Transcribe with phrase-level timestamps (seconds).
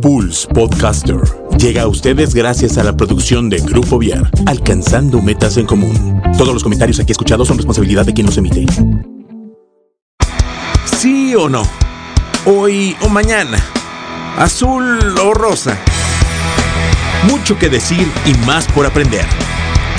[0.00, 1.20] Pulse Podcaster
[1.58, 6.22] llega a ustedes gracias a la producción de Grupo Viar, alcanzando metas en común.
[6.36, 8.66] Todos los comentarios aquí escuchados son responsabilidad de quien los emite.
[10.84, 11.62] ¿Sí o no?
[12.46, 13.58] Hoy o mañana.
[14.38, 15.76] Azul o rosa.
[17.30, 19.26] Mucho que decir y más por aprender.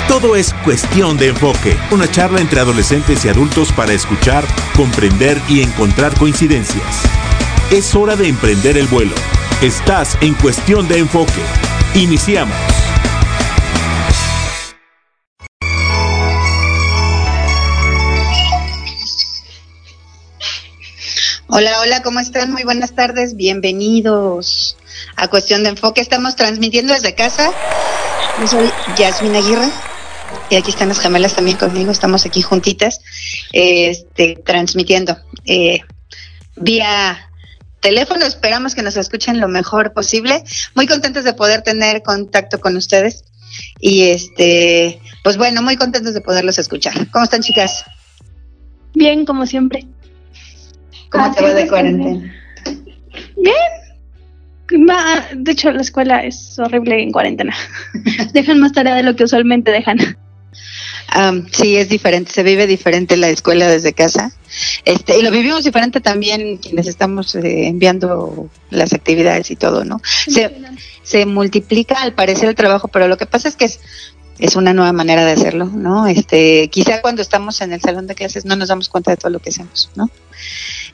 [0.08, 1.76] Todo es cuestión de enfoque.
[1.90, 4.44] Una charla entre adolescentes y adultos para escuchar,
[4.74, 7.02] comprender y encontrar coincidencias.
[7.70, 9.14] Es hora de emprender el vuelo.
[9.62, 11.42] Estás en cuestión de enfoque.
[11.94, 12.56] Iniciamos.
[21.48, 22.52] Hola, hola, ¿cómo están?
[22.52, 24.78] Muy buenas tardes, bienvenidos
[25.16, 26.00] a Cuestión de Enfoque.
[26.00, 27.52] Estamos transmitiendo desde casa.
[28.40, 29.68] Yo soy Yasmin Aguirre
[30.48, 31.92] y aquí están las gemelas también conmigo.
[31.92, 33.02] Estamos aquí juntitas,
[33.52, 35.80] este, transmitiendo eh,
[36.56, 37.29] vía
[37.80, 38.24] teléfono.
[38.24, 40.42] Esperamos que nos escuchen lo mejor posible.
[40.74, 43.24] Muy contentos de poder tener contacto con ustedes
[43.80, 47.10] y este, pues bueno, muy contentos de poderlos escuchar.
[47.10, 47.84] ¿Cómo están, chicas?
[48.94, 49.86] Bien, como siempre.
[51.10, 52.34] ¿Cómo te va de cuarentena?
[53.36, 54.88] Bien.
[54.88, 57.54] Va, de hecho, la escuela es horrible en cuarentena.
[58.32, 59.98] dejan más tarea de lo que usualmente dejan.
[61.16, 64.32] Um, sí, es diferente, se vive diferente la escuela desde casa.
[64.84, 70.00] Este, y lo vivimos diferente también quienes estamos eh, enviando las actividades y todo, ¿no?
[70.04, 70.54] Se,
[71.02, 73.80] se multiplica al parecer el trabajo, pero lo que pasa es que es,
[74.38, 76.06] es una nueva manera de hacerlo, ¿no?
[76.06, 79.30] Este, quizá cuando estamos en el salón de clases no nos damos cuenta de todo
[79.30, 80.10] lo que hacemos, ¿no?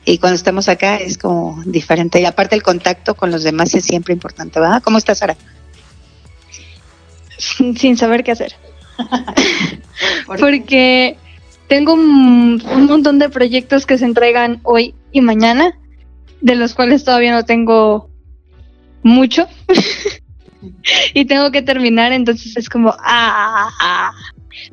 [0.03, 2.19] Y cuando estamos acá es como diferente.
[2.19, 4.81] Y aparte el contacto con los demás es siempre importante, ¿verdad?
[4.81, 5.37] ¿Cómo estás, Sara?
[7.37, 8.55] Sin saber qué hacer.
[10.39, 11.17] Porque
[11.67, 15.77] tengo un, montón de proyectos que se entregan hoy y mañana,
[16.41, 18.09] de los cuales todavía no tengo
[19.03, 19.47] mucho.
[21.13, 24.11] y tengo que terminar, entonces es como, ah,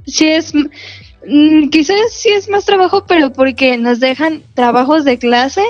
[0.07, 5.65] es, mm, quizás sí es más trabajo, pero porque nos dejan trabajos de clase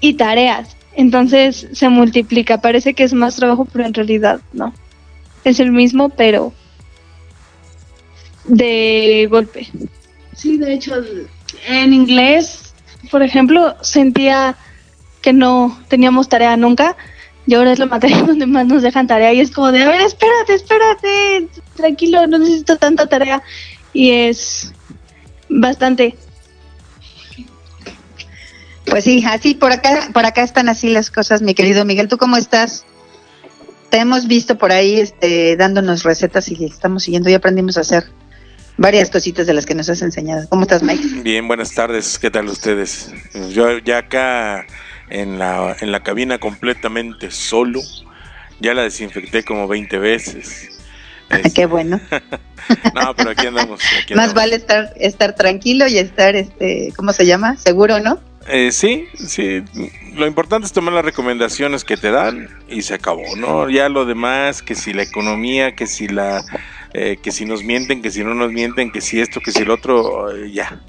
[0.00, 4.74] y tareas, entonces se multiplica, parece que es más trabajo, pero en realidad no,
[5.44, 6.52] es el mismo, pero
[8.44, 9.68] de golpe.
[10.34, 10.94] Sí, de hecho,
[11.66, 12.74] en inglés,
[13.10, 14.56] por ejemplo, sentía
[15.20, 16.96] que no teníamos tarea nunca.
[17.46, 19.32] Y ahora es la materia donde más nos dejan tarea.
[19.32, 23.42] Y es como de, a ver, espérate, espérate, tranquilo, no necesito tanta tarea.
[23.92, 24.72] Y es
[25.48, 26.16] bastante.
[28.86, 32.08] Pues sí, así por acá, por acá están así las cosas, mi querido Miguel.
[32.08, 32.84] ¿Tú cómo estás?
[33.90, 38.06] Te hemos visto por ahí este, dándonos recetas y estamos siguiendo y aprendimos a hacer
[38.76, 40.48] varias cositas de las que nos has enseñado.
[40.48, 41.22] ¿Cómo estás, Mike?
[41.22, 42.18] Bien, buenas tardes.
[42.18, 43.12] ¿Qué tal ustedes?
[43.50, 44.66] Yo ya acá
[45.10, 47.80] en la, en la cabina completamente solo.
[48.60, 50.68] Ya la desinfecté como 20 veces.
[51.54, 52.00] Qué bueno.
[52.94, 53.80] no, pero aquí andamos.
[54.02, 54.34] Aquí Más andamos.
[54.34, 57.56] vale estar, estar tranquilo y estar, este, ¿cómo se llama?
[57.56, 58.20] Seguro, ¿no?
[58.48, 59.62] Eh, sí, sí.
[60.14, 63.70] Lo importante es tomar las recomendaciones que te dan y se acabó, ¿no?
[63.70, 66.44] Ya lo demás, que si la economía, que si la,
[66.94, 69.62] eh, que si nos mienten, que si no nos mienten, que si esto, que si
[69.62, 70.80] el otro, eh, ya,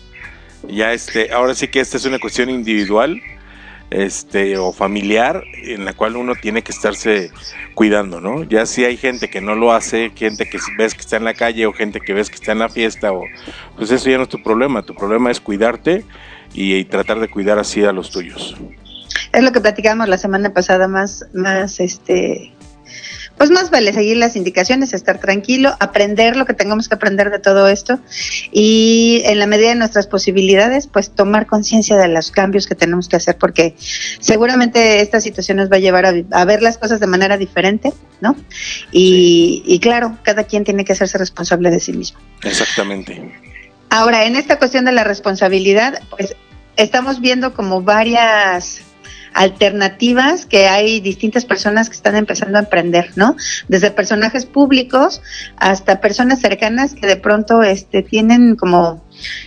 [0.67, 3.21] ya este, ahora sí que esta es una cuestión individual,
[3.89, 7.31] este, o familiar, en la cual uno tiene que estarse
[7.75, 8.43] cuidando, ¿no?
[8.43, 11.35] Ya si hay gente que no lo hace, gente que ves que está en la
[11.35, 13.23] calle o gente que ves que está en la fiesta, o,
[13.77, 16.05] pues eso ya no es tu problema, tu problema es cuidarte
[16.53, 18.57] y, y tratar de cuidar así a los tuyos.
[19.31, 22.51] Es lo que platicamos la semana pasada, más, más, este,
[23.37, 27.39] pues más vale seguir las indicaciones, estar tranquilo, aprender lo que tengamos que aprender de
[27.39, 27.99] todo esto
[28.51, 33.09] y en la medida de nuestras posibilidades, pues tomar conciencia de los cambios que tenemos
[33.09, 33.75] que hacer porque
[34.19, 37.93] seguramente esta situación nos va a llevar a, a ver las cosas de manera diferente,
[38.21, 38.35] ¿no?
[38.91, 42.19] Y, y claro, cada quien tiene que hacerse responsable de sí mismo.
[42.43, 43.31] Exactamente.
[43.89, 46.35] Ahora, en esta cuestión de la responsabilidad, pues
[46.77, 48.81] estamos viendo como varias
[49.33, 53.35] alternativas que hay distintas personas que están empezando a emprender, ¿no?
[53.67, 55.21] Desde personajes públicos
[55.57, 59.03] hasta personas cercanas que de pronto este tienen como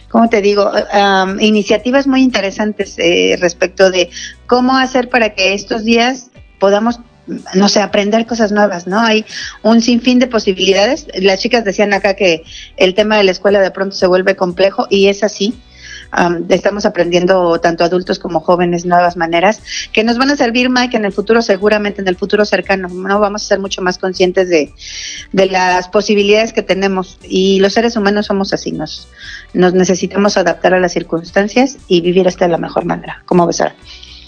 [0.08, 0.70] ¿cómo te digo?
[0.70, 4.10] Um, iniciativas muy interesantes eh, respecto de
[4.46, 7.00] cómo hacer para que estos días podamos
[7.54, 9.00] no sé, aprender cosas nuevas, ¿no?
[9.00, 9.24] Hay
[9.62, 11.06] un sinfín de posibilidades.
[11.20, 12.44] Las chicas decían acá que
[12.76, 15.54] el tema de la escuela de pronto se vuelve complejo y es así.
[16.16, 19.62] Um, estamos aprendiendo tanto adultos como jóvenes nuevas maneras
[19.92, 23.18] que nos van a servir, Mike, en el futuro, seguramente en el futuro cercano, ¿no?
[23.18, 24.72] Vamos a ser mucho más conscientes de,
[25.32, 29.08] de las posibilidades que tenemos y los seres humanos somos así, nos,
[29.52, 33.22] nos necesitamos adaptar a las circunstancias y vivir hasta de la mejor manera.
[33.26, 33.74] ¿Cómo ves ahora?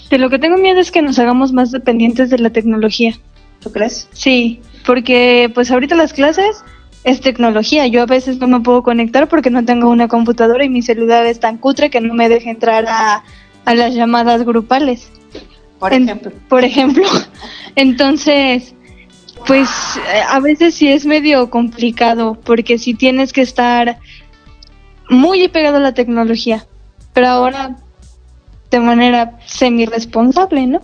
[0.09, 3.13] De lo que tengo miedo es que nos hagamos más dependientes de la tecnología.
[3.61, 4.07] ¿Tú crees?
[4.11, 6.63] Sí, porque pues ahorita las clases
[7.03, 7.87] es tecnología.
[7.87, 11.25] Yo a veces no me puedo conectar porque no tengo una computadora y mi celular
[11.25, 13.23] es tan cutre que no me deja entrar a,
[13.65, 15.11] a las llamadas grupales.
[15.79, 16.31] Por En- ejemplo.
[16.49, 17.03] Por ejemplo.
[17.75, 18.73] Entonces,
[19.47, 19.69] pues
[20.27, 23.99] a veces sí es medio complicado porque si tienes que estar
[25.09, 26.67] muy pegado a la tecnología,
[27.13, 27.77] pero ahora
[28.69, 30.81] de manera semi responsable, ¿no?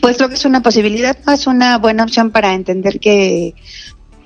[0.00, 1.32] Pues lo que es una posibilidad, ¿no?
[1.32, 3.54] es una buena opción para entender que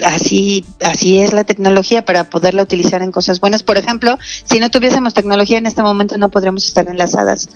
[0.03, 3.63] así, así es la tecnología para poderla utilizar en cosas buenas.
[3.63, 7.49] Por ejemplo, si no tuviésemos tecnología en este momento no podríamos estar enlazadas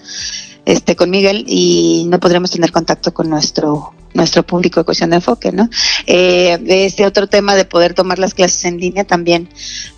[0.64, 5.16] este con Miguel y no podríamos tener contacto con nuestro nuestro público de cuestión de
[5.16, 5.68] enfoque, ¿no?
[6.06, 9.48] Eh, este otro tema de poder tomar las clases en línea también,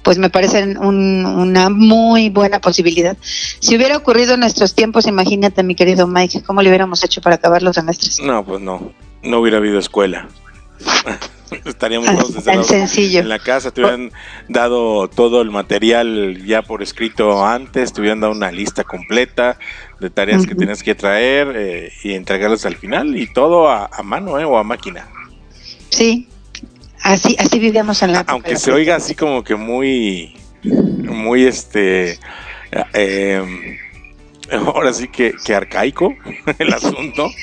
[0.02, 3.16] pues me parece un- una muy buena posibilidad.
[3.60, 7.36] Si hubiera ocurrido en nuestros tiempos, imagínate, mi querido Mike, cómo le hubiéramos hecho para
[7.36, 8.18] acabar los semestres.
[8.20, 8.92] No, pues no.
[9.22, 10.28] No hubiera habido escuela.
[11.64, 13.20] Estaríamos todos encerrados sencillo.
[13.20, 14.12] en la casa, te hubieran
[14.48, 19.58] dado todo el material ya por escrito antes, te hubieran dado una lista completa
[20.00, 24.02] de tareas que tenías que traer eh, y entregarlas al final y todo a, a
[24.02, 25.08] mano eh, o a máquina.
[25.90, 26.28] Sí,
[27.02, 32.18] así, así vivíamos en la Aunque se oiga así como que muy, muy este,
[32.94, 33.78] eh,
[34.66, 36.14] ahora sí que, que arcaico
[36.58, 37.28] el asunto,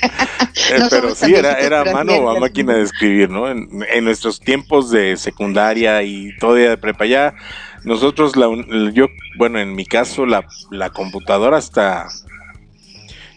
[0.69, 3.50] Eh, No pero sí era, era mano o a máquina de escribir, ¿no?
[3.50, 7.36] En, en nuestros tiempos de secundaria y todavía de prepa ya,
[7.83, 8.48] nosotros, la,
[8.92, 9.06] yo,
[9.38, 12.07] bueno, en mi caso, la, la computadora hasta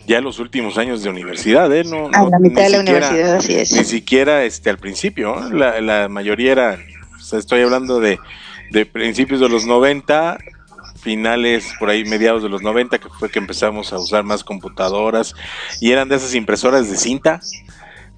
[0.07, 1.85] ya los últimos años de universidad, ¿eh?
[1.85, 3.89] No, A no- la ni mitad de la siquiera- universidad, así ni es.
[3.89, 6.79] siquiera este al principio, la, la mayoría era,
[7.17, 8.19] o sea, estoy hablando de,
[8.73, 10.39] de principios de los 90,
[11.01, 15.35] finales por ahí mediados de los 90 que fue que empezamos a usar más computadoras
[15.81, 17.41] y eran de esas impresoras de cinta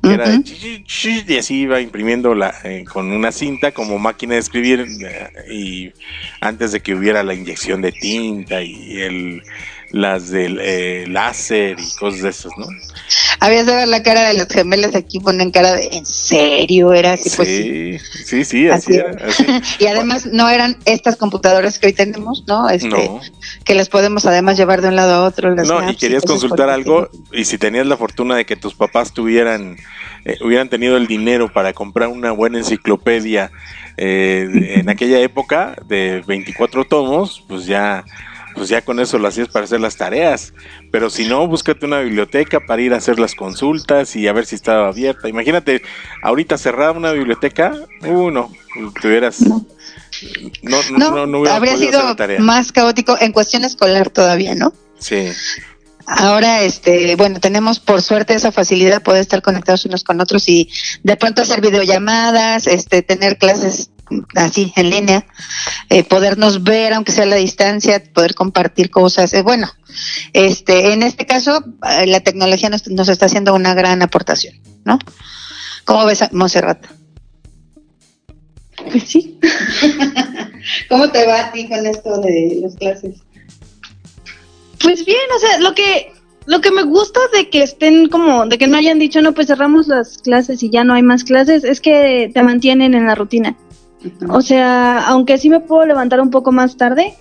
[0.02, 3.70] que era de chi, chi, chi, y así iba imprimiendo la, eh, con una cinta
[3.70, 5.92] como máquina de escribir eh, y
[6.40, 9.42] antes de que hubiera la inyección de tinta y el
[9.92, 12.66] las del eh, láser y cosas de esas, ¿no?
[13.40, 16.92] Habías de ver la cara de los gemelos aquí, ponen cara de, ¿en serio?
[16.92, 17.98] Era así, pues sí.
[17.98, 19.26] sí, sí, sí, así, Así era.
[19.28, 19.46] así.
[19.84, 22.68] Y además no eran estas computadoras que hoy tenemos, ¿no?
[22.70, 23.20] Este, No.
[23.64, 25.54] Que las podemos además llevar de un lado a otro.
[25.54, 29.12] las No, y querías consultar algo y si tenías la fortuna de que tus papás
[29.12, 29.76] tuvieran,
[30.24, 33.50] eh, hubieran tenido el dinero para comprar una buena enciclopedia
[33.96, 38.04] eh, en aquella época de 24 tomos, pues ya,
[38.54, 40.52] pues ya con eso lo hacías para hacer las tareas.
[40.90, 44.46] Pero si no, búscate una biblioteca para ir a hacer las consultas y a ver
[44.46, 45.28] si estaba abierta.
[45.28, 45.82] Imagínate,
[46.22, 47.74] ahorita cerrada una biblioteca,
[48.06, 48.50] uh, no,
[49.00, 49.40] tuvieras...
[49.40, 49.64] No,
[50.90, 54.72] no, No, hubieras habría sido más caótico en cuestión escolar todavía, ¿no?
[54.98, 55.32] Sí.
[56.06, 60.48] Ahora, este, bueno, tenemos por suerte esa facilidad de poder estar conectados unos con otros
[60.48, 60.68] y
[61.02, 63.90] de pronto hacer videollamadas, este, tener clases
[64.34, 65.26] así en línea,
[65.88, 69.32] eh, podernos ver aunque sea a la distancia, poder compartir cosas.
[69.34, 69.70] eh, bueno,
[70.32, 71.64] este, en este caso
[71.98, 74.54] eh, la tecnología nos, nos está haciendo una gran aportación,
[74.84, 74.98] ¿no?
[75.84, 76.86] ¿Cómo ves, Monserrat?
[78.90, 79.38] Pues sí.
[80.88, 83.16] ¿Cómo te va a ti con esto de las clases?
[84.80, 86.12] Pues bien, o sea, lo que
[86.46, 89.46] lo que me gusta de que estén como de que no hayan dicho, no, pues
[89.46, 93.14] cerramos las clases y ya no hay más clases, es que te mantienen en la
[93.14, 93.56] rutina.
[94.28, 97.14] O sea, aunque sí me puedo levantar un poco más tarde,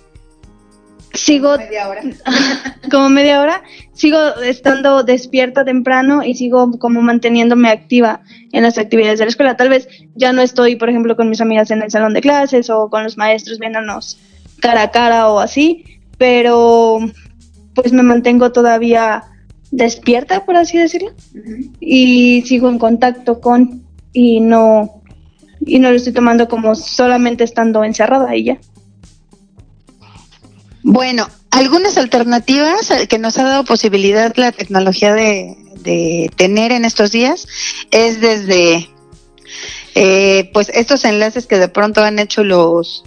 [1.14, 2.02] sigo media hora.
[2.90, 3.62] como media hora,
[3.92, 8.22] sigo estando despierta temprano y sigo como manteniéndome activa
[8.52, 9.56] en las actividades de la escuela.
[9.56, 12.70] Tal vez ya no estoy, por ejemplo, con mis amigas en el salón de clases
[12.70, 14.18] o con los maestros viéndonos
[14.60, 15.84] cara a cara o así,
[16.18, 16.98] pero
[17.74, 19.24] pues me mantengo todavía
[19.70, 21.10] despierta, por así decirlo,
[21.80, 25.01] y sigo en contacto con y no
[25.64, 28.58] y no lo estoy tomando como solamente estando encerrada y ya.
[30.82, 36.84] Bueno, algunas alternativas eh, que nos ha dado posibilidad la tecnología de, de tener en
[36.84, 37.46] estos días
[37.90, 38.88] es desde
[39.94, 43.04] eh, pues estos enlaces que de pronto han hecho los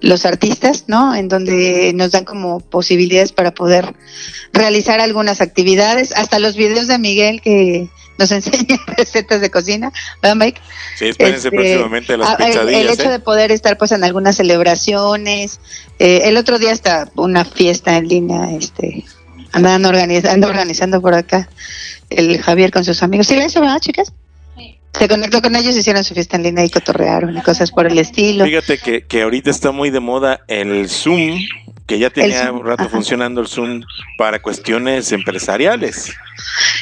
[0.00, 1.14] los artistas, ¿no?
[1.14, 3.94] En donde nos dan como posibilidades para poder
[4.52, 10.36] realizar algunas actividades, hasta los videos de Miguel que nos enseña recetas de cocina, ¿verdad,
[10.36, 10.60] Mike?
[10.96, 12.80] Sí, espérense Este, próximamente las Ah, el- pizzadillas.
[12.82, 13.12] El, hecho ¿eh?
[13.12, 15.58] de poder estar pues en algunas celebraciones.
[15.98, 19.04] eh, el otro día hasta una fiesta en línea, este,
[19.52, 21.48] andan organizando, organizando por acá
[22.10, 23.26] el Javier con sus amigos.
[23.26, 24.12] ¿Sí, eso, verdad, chicas?
[24.92, 27.98] Se conectó con ellos, hicieron su fiesta en línea y cotorrearon y cosas por el
[27.98, 28.44] estilo.
[28.44, 31.38] Fíjate que, que ahorita está muy de moda el Zoom,
[31.86, 32.90] que ya tenía un rato ajá.
[32.90, 33.82] funcionando el Zoom
[34.18, 36.12] para cuestiones empresariales.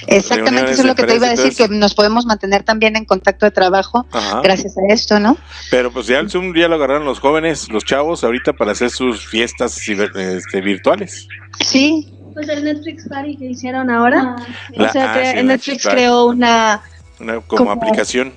[0.07, 3.05] Exactamente, eso es lo que te iba a decir, que nos podemos mantener también en
[3.05, 4.41] contacto de trabajo Ajá.
[4.43, 5.37] gracias a esto, ¿no?
[5.71, 8.91] Pero pues ya el Zoom ya lo agarraron los jóvenes, los chavos, ahorita para hacer
[8.91, 11.29] sus fiestas ciber- este, virtuales.
[11.61, 14.37] Sí, Pues el Netflix Party que hicieron ahora.
[14.77, 16.81] O sea, ah, que sí, Netflix creó una.
[17.21, 18.33] Una, como Como- aplicación.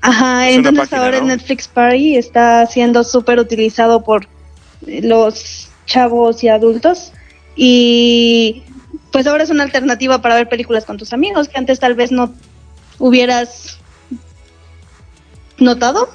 [0.00, 1.22] Ajá, Es entonces página, ahora ¿no?
[1.24, 4.26] el Netflix Party está siendo súper utilizado por
[4.86, 7.12] los chavos y adultos.
[7.54, 8.64] Y
[9.12, 12.10] pues ahora es una alternativa para ver películas con tus amigos que antes tal vez
[12.10, 12.34] no
[12.98, 13.78] hubieras
[15.58, 16.08] notado.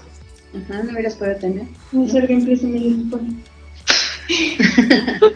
[0.54, 1.68] Ajá, no hubieras podido tener.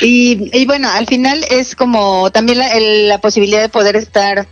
[0.00, 4.46] Y, y bueno, al final es como también la, el- la posibilidad de poder estar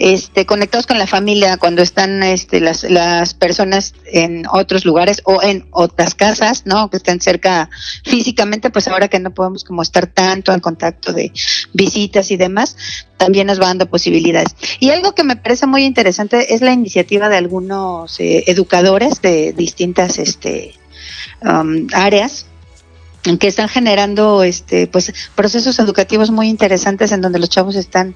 [0.00, 5.42] este, conectados con la familia cuando están este, las, las personas en otros lugares o
[5.42, 6.88] en otras casas, ¿no?
[6.88, 7.68] Que estén cerca
[8.02, 11.32] físicamente, pues ahora que no podemos como estar tanto en contacto de
[11.74, 12.78] visitas y demás,
[13.18, 14.56] también nos va dando posibilidades.
[14.78, 19.52] Y algo que me parece muy interesante es la iniciativa de algunos eh, educadores de
[19.52, 20.74] distintas este,
[21.42, 22.46] um, áreas
[23.38, 28.14] que están generando este pues procesos educativos muy interesantes en donde los chavos están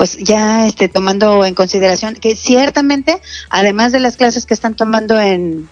[0.00, 5.20] pues ya este tomando en consideración que ciertamente además de las clases que están tomando
[5.20, 5.68] en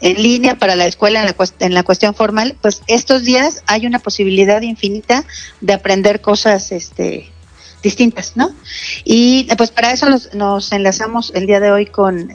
[0.00, 3.86] en línea para la escuela en la, en la cuestión formal, pues estos días hay
[3.86, 5.24] una posibilidad infinita
[5.60, 7.30] de aprender cosas este
[7.80, 8.50] distintas, ¿no?
[9.04, 12.28] Y pues para eso nos, enlazamos el día de hoy con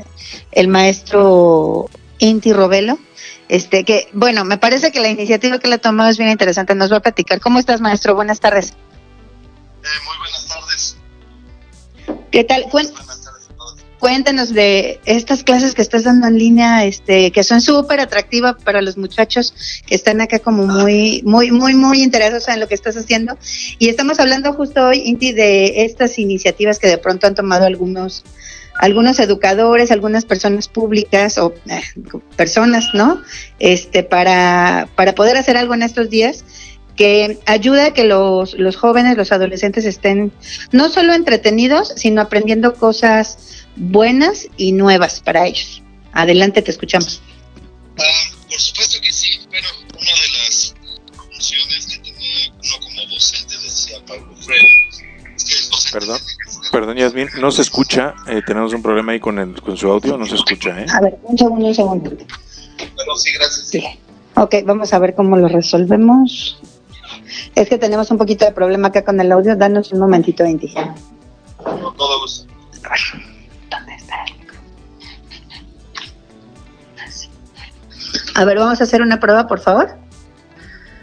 [0.53, 1.89] el maestro
[2.19, 2.97] Inti Robelo,
[3.49, 6.93] este que bueno, me parece que la iniciativa que le tomado es bien interesante, nos
[6.93, 7.41] va a platicar.
[7.41, 8.15] ¿Cómo estás, maestro?
[8.15, 8.73] Buenas tardes.
[9.85, 10.24] Eh, muy buenas tardes.
[12.31, 12.65] ¿Qué tal?
[13.99, 18.81] Cuéntanos de estas clases que estás dando en línea, este, que son súper atractivas para
[18.81, 22.97] los muchachos que están acá como muy, muy, muy, muy interesados en lo que estás
[22.97, 23.37] haciendo.
[23.79, 28.23] Y estamos hablando justo hoy, Inti, de estas iniciativas que de pronto han tomado algunos,
[28.77, 31.81] algunos educadores, algunas personas públicas o eh,
[32.35, 33.23] personas, ¿no?
[33.59, 36.43] Este, para, para poder hacer algo en estos días
[36.95, 40.31] que ayuda a que los, los jóvenes, los adolescentes estén
[40.71, 45.81] no solo entretenidos, sino aprendiendo cosas buenas y nuevas para ellos.
[46.13, 47.21] Adelante, te escuchamos.
[47.99, 48.03] Ah,
[48.49, 49.39] por supuesto que sí.
[49.49, 50.73] Bueno, una de las
[51.17, 54.67] funciones que tenía uno como docente, decía Pablo Freire,
[55.35, 56.19] es que el docente Perdón.
[56.71, 58.15] Perdón, Yasmin, no se escucha.
[58.27, 60.85] eh, tenemos un problema ahí con, el, con su audio, no se escucha, ¿eh?
[60.93, 62.09] A ver, un segundo, un segundo.
[62.09, 63.67] Bueno, sí, gracias.
[63.67, 63.83] Sí.
[64.35, 66.59] Ok, vamos a ver cómo lo resolvemos.
[67.53, 69.55] Es que tenemos un poquito de problema acá con el audio.
[69.55, 70.73] Danos un momentito, Inti.
[71.57, 72.51] Con todo gusto.
[73.69, 74.15] ¿Dónde está?
[78.35, 79.97] A ver, vamos a hacer una prueba, por favor.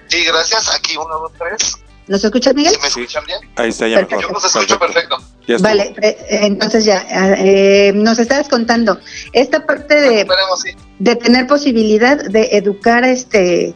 [0.08, 0.74] Sí, gracias.
[0.74, 1.78] Aquí, uno, dos, tres.
[2.08, 2.72] ¿Nos escuchas, Miguel?
[2.74, 3.38] ¿Sí me escuchan bien?
[3.56, 4.20] Ahí está ya Perfecto.
[4.22, 4.42] Yo mejor.
[4.42, 5.16] los escucho perfecto.
[5.60, 7.06] Vale, eh, entonces ya,
[7.38, 8.98] eh, nos estabas contando
[9.32, 10.26] esta parte de,
[10.62, 10.76] sí.
[10.98, 13.74] de tener posibilidad de educar, este,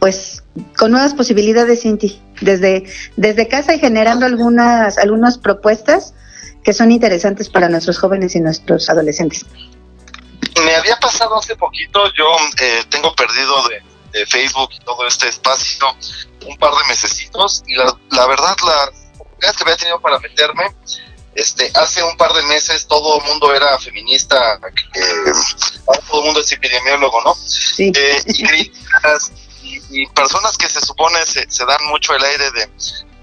[0.00, 0.42] pues,
[0.76, 2.84] con nuevas posibilidades, Cinti, desde,
[3.16, 6.14] desde casa y generando algunas, algunas propuestas
[6.64, 9.46] que son interesantes para nuestros jóvenes y nuestros adolescentes.
[10.64, 12.26] Me había pasado hace poquito, yo
[12.60, 15.86] eh, tengo perdido de, de Facebook y todo este espacio
[16.46, 20.64] un par de mesecitos y la, la verdad las oportunidades que había tenido para meterme,
[21.34, 24.58] este, hace un par de meses todo el mundo era feminista,
[24.94, 25.32] eh,
[26.08, 27.34] todo el mundo es epidemiólogo, ¿no?
[27.34, 27.92] Sí.
[27.94, 29.30] Eh, y críticas
[29.90, 32.70] y, personas que se supone se, se dan mucho el aire de,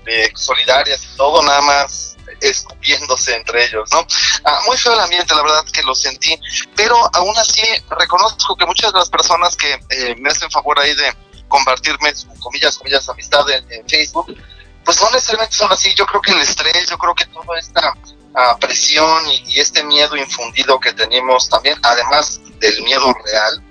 [0.05, 4.05] de solidarias y todo, nada más escupiéndose entre ellos, ¿no?
[4.43, 6.37] Ah, muy feo el ambiente, la verdad que lo sentí,
[6.75, 10.93] pero aún así reconozco que muchas de las personas que eh, me hacen favor ahí
[10.93, 11.15] de
[11.47, 14.35] compartirme su comillas, comillas, amistad en, en Facebook,
[14.83, 17.93] pues no necesariamente son así, yo creo que el estrés, yo creo que toda esta
[18.35, 23.63] ah, presión y, y este miedo infundido que tenemos también, además del miedo real,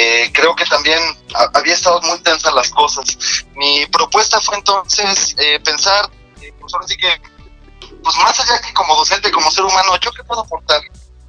[0.00, 1.00] eh, creo que también
[1.34, 3.04] ha- había estado muy tensas las cosas.
[3.54, 6.08] Mi propuesta fue entonces eh, pensar,
[6.40, 7.10] eh, pues ahora sí que,
[8.02, 10.80] pues más allá que como docente, como ser humano, ¿yo qué puedo aportar?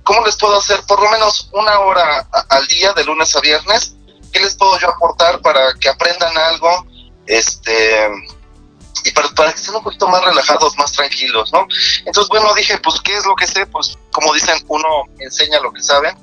[0.04, 3.40] ¿Cómo les puedo hacer por lo menos una hora a- al día, de lunes a
[3.42, 3.94] viernes?
[4.32, 6.86] ¿Qué les puedo yo aportar para que aprendan algo?
[7.26, 8.08] Este
[9.06, 11.66] y para, para que estén un poquito más relajados, más tranquilos, ¿no?
[12.06, 13.66] Entonces, bueno, dije, pues, ¿qué es lo que sé?
[13.68, 14.88] Pues, como dicen, uno
[15.20, 16.14] enseña lo que sabe.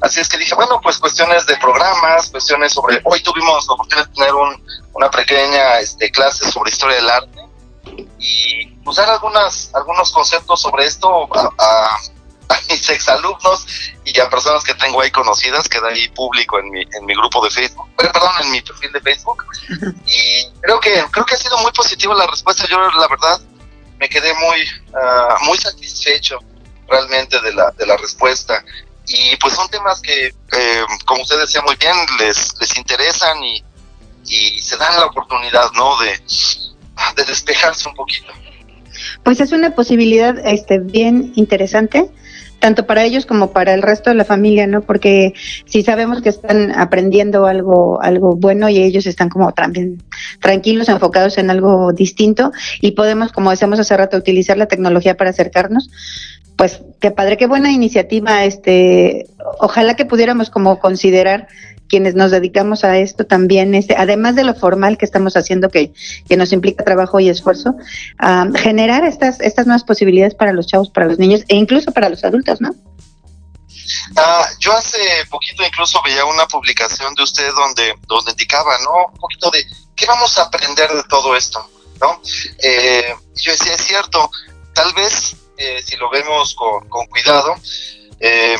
[0.00, 3.00] Así es que dije, bueno, pues cuestiones de programas, cuestiones sobre...
[3.04, 4.62] Hoy tuvimos la oportunidad de tener un,
[4.92, 7.40] una pequeña este, clase sobre historia del arte
[8.18, 11.98] y usar algunas, algunos conceptos sobre esto a, a-
[12.48, 13.66] a mis exalumnos
[14.04, 17.42] y a personas que tengo ahí conocidas, queda ahí público en mi, en mi grupo
[17.44, 19.44] de Facebook, eh, perdón, en mi perfil de Facebook.
[20.06, 22.64] Y creo que, creo que ha sido muy positiva la respuesta.
[22.68, 23.40] Yo, la verdad,
[23.98, 26.38] me quedé muy, ah, muy satisfecho
[26.86, 28.62] realmente de la, de la respuesta.
[29.08, 33.62] Y pues son temas que, eh, como usted decía muy bien, les, les interesan y,
[34.26, 35.96] y se dan la oportunidad, ¿no?
[36.00, 36.20] De,
[37.16, 38.32] de despejarse un poquito.
[39.22, 42.10] Pues es una posibilidad este, bien interesante
[42.58, 44.80] tanto para ellos como para el resto de la familia, ¿no?
[44.80, 45.34] Porque
[45.66, 50.02] si sabemos que están aprendiendo algo, algo bueno y ellos están como también
[50.40, 55.30] tranquilos, enfocados en algo distinto y podemos, como decíamos hace rato, utilizar la tecnología para
[55.30, 55.90] acercarnos,
[56.56, 59.26] pues qué padre, qué buena iniciativa, este,
[59.60, 61.48] ojalá que pudiéramos como considerar
[61.88, 65.92] quienes nos dedicamos a esto también, este, además de lo formal que estamos haciendo, que,
[66.28, 67.76] que nos implica trabajo y esfuerzo,
[68.56, 72.24] generar estas, estas nuevas posibilidades para los chavos, para los niños e incluso para los
[72.24, 72.74] adultos, ¿no?
[74.16, 74.98] Ah, yo hace
[75.30, 79.12] poquito incluso veía una publicación de usted donde, donde indicaba, ¿no?
[79.12, 81.68] Un poquito de qué vamos a aprender de todo esto,
[82.00, 82.20] ¿no?
[82.62, 84.30] Eh, yo decía, es cierto,
[84.74, 87.54] tal vez eh, si lo vemos con, con cuidado,
[88.20, 88.56] eh,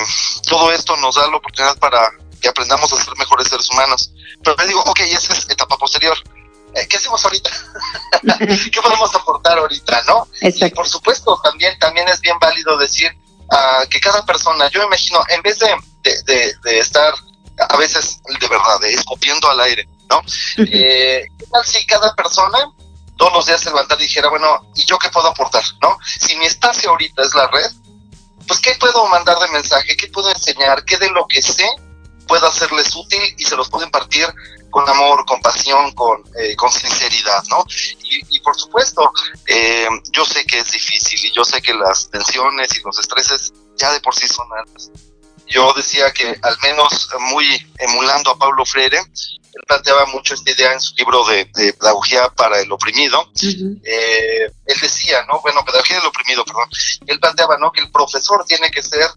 [0.48, 2.10] todo esto nos da la oportunidad para
[2.40, 4.12] que aprendamos a ser mejores seres humanos.
[4.42, 6.16] Pero me digo, ok, esa es etapa posterior.
[6.74, 7.50] Eh, ¿Qué hacemos ahorita?
[8.72, 10.28] ¿Qué podemos aportar ahorita, no?
[10.42, 13.10] Y por supuesto, también, también es bien válido decir
[13.50, 17.14] uh, que cada persona, yo me imagino, en vez de, de, de, estar
[17.58, 20.20] a veces de verdad, de escupiendo al aire, ¿no?
[20.58, 22.70] eh, ¿Qué tal si cada persona
[23.16, 25.98] todos los días se levantara y dijera, bueno, ¿y yo qué puedo aportar, no?
[26.20, 27.70] Si mi espacio ahorita es la red,
[28.46, 29.96] pues ¿qué puedo mandar de mensaje?
[29.96, 30.84] ¿Qué puedo enseñar?
[30.84, 31.68] ¿Qué de lo que sé
[32.26, 34.26] pueda serles útil y se los pueden partir
[34.70, 37.64] con amor, con pasión, con, eh, con sinceridad, ¿no?
[38.02, 39.10] Y, por supuesto,
[39.46, 43.52] eh, yo sé que es difícil y yo sé que las tensiones y los estreses
[43.76, 44.90] ya de por sí son altos.
[45.46, 47.46] Yo decía que al menos muy
[47.78, 52.60] emulando a Pablo Freire, él planteaba mucho esta idea en su libro de, Pedagogía para
[52.60, 53.30] el Oprimido.
[53.42, 55.40] Eh, él decía, ¿no?
[55.40, 56.68] Bueno, Pedagogía del Oprimido, perdón.
[57.06, 57.72] Él planteaba, ¿no?
[57.72, 59.08] Que el profesor tiene que ser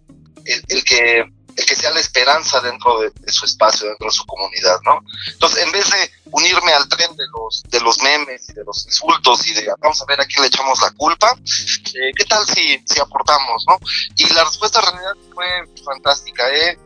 [0.46, 1.26] el que
[1.66, 5.02] que sea la esperanza dentro de, su espacio, dentro de su comunidad, ¿no?
[5.32, 8.86] Entonces, en vez de unirme al tren de los, de los memes y de los
[8.86, 12.46] insultos y de vamos a ver a quién le echamos la culpa, eh, ¿qué tal
[12.48, 13.80] si, si aportamos, no?
[14.16, 16.78] Y la respuesta en realidad fue fantástica, ¿eh?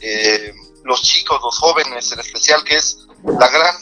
[0.00, 0.52] ¿eh?
[0.84, 2.98] Los chicos, los jóvenes en especial, que es
[3.38, 3.74] la gran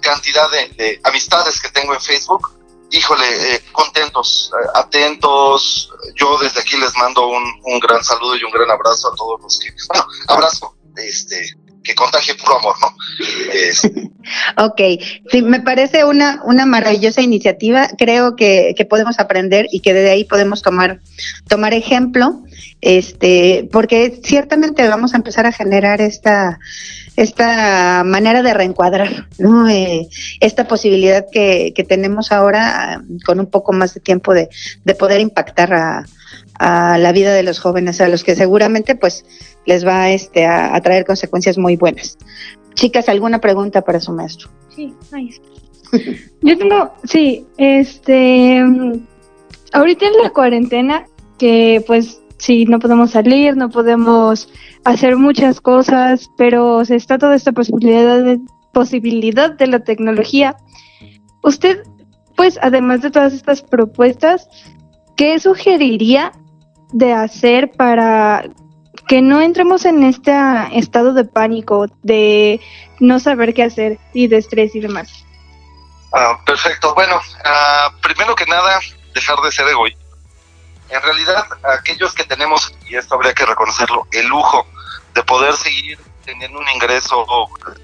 [0.00, 2.57] cantidad de, de amistades que tengo en Facebook,
[2.90, 5.90] híjole, eh, contentos, eh, atentos.
[6.14, 9.40] Yo desde aquí les mando un, un, gran saludo y un gran abrazo a todos
[9.40, 11.54] los que, bueno, abrazo, este,
[11.88, 12.88] que contagie puro amor, ¿no?
[14.66, 14.80] ok,
[15.30, 17.88] sí, me parece una, una maravillosa iniciativa.
[17.96, 21.00] Creo que, que podemos aprender y que desde ahí podemos tomar,
[21.48, 22.42] tomar ejemplo,
[22.82, 26.58] este, porque ciertamente vamos a empezar a generar esta
[27.16, 29.68] esta manera de reencuadrar, ¿no?
[29.68, 34.48] Eh, esta posibilidad que, que, tenemos ahora con un poco más de tiempo de,
[34.84, 36.04] de poder impactar a,
[36.58, 39.24] a, la vida de los jóvenes, a los que seguramente pues
[39.66, 42.18] les va este, a, a traer consecuencias muy buenas.
[42.74, 44.50] Chicas, ¿alguna pregunta para su maestro?
[44.74, 45.30] Sí, ahí
[46.42, 48.62] Yo tengo, sí, este,
[49.72, 51.06] ahorita en la cuarentena,
[51.38, 54.48] que pues sí, no podemos salir, no podemos
[54.84, 58.40] hacer muchas cosas, pero se está toda esta posibilidad de,
[58.72, 60.56] posibilidad de la tecnología.
[61.42, 61.82] Usted,
[62.36, 64.48] pues, además de todas estas propuestas,
[65.16, 66.32] ¿qué sugeriría
[66.92, 68.44] de hacer para
[69.06, 70.32] que no entremos en este
[70.72, 72.60] estado de pánico, de
[73.00, 75.24] no saber qué hacer y de estrés y demás?
[76.12, 76.94] Ah, perfecto.
[76.94, 78.80] Bueno, uh, primero que nada,
[79.14, 80.02] dejar de ser egoísta.
[80.90, 81.44] En realidad,
[81.78, 84.66] aquellos que tenemos, y esto habría que reconocerlo, el lujo
[85.14, 87.26] de poder seguir teniendo un ingreso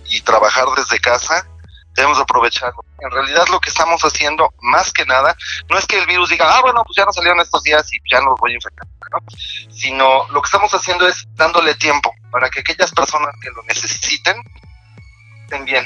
[0.07, 1.47] y trabajar desde casa,
[1.95, 2.85] debemos aprovecharlo.
[2.99, 5.37] En realidad lo que estamos haciendo, más que nada,
[5.69, 7.99] no es que el virus diga, ah, bueno, pues ya no salieron estos días y
[8.11, 8.87] ya no los voy a infectar,
[9.21, 9.73] ¿no?
[9.73, 14.37] sino lo que estamos haciendo es dándole tiempo para que aquellas personas que lo necesiten
[15.45, 15.85] estén bien.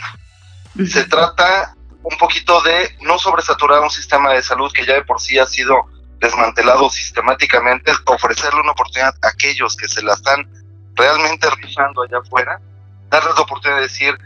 [0.87, 5.21] Se trata un poquito de no sobresaturar un sistema de salud que ya de por
[5.21, 5.87] sí ha sido
[6.19, 10.49] desmantelado sistemáticamente, ofrecerle una oportunidad a aquellos que se la están
[10.95, 12.61] realmente rifando allá afuera,
[13.09, 14.19] darles la oportunidad de decir,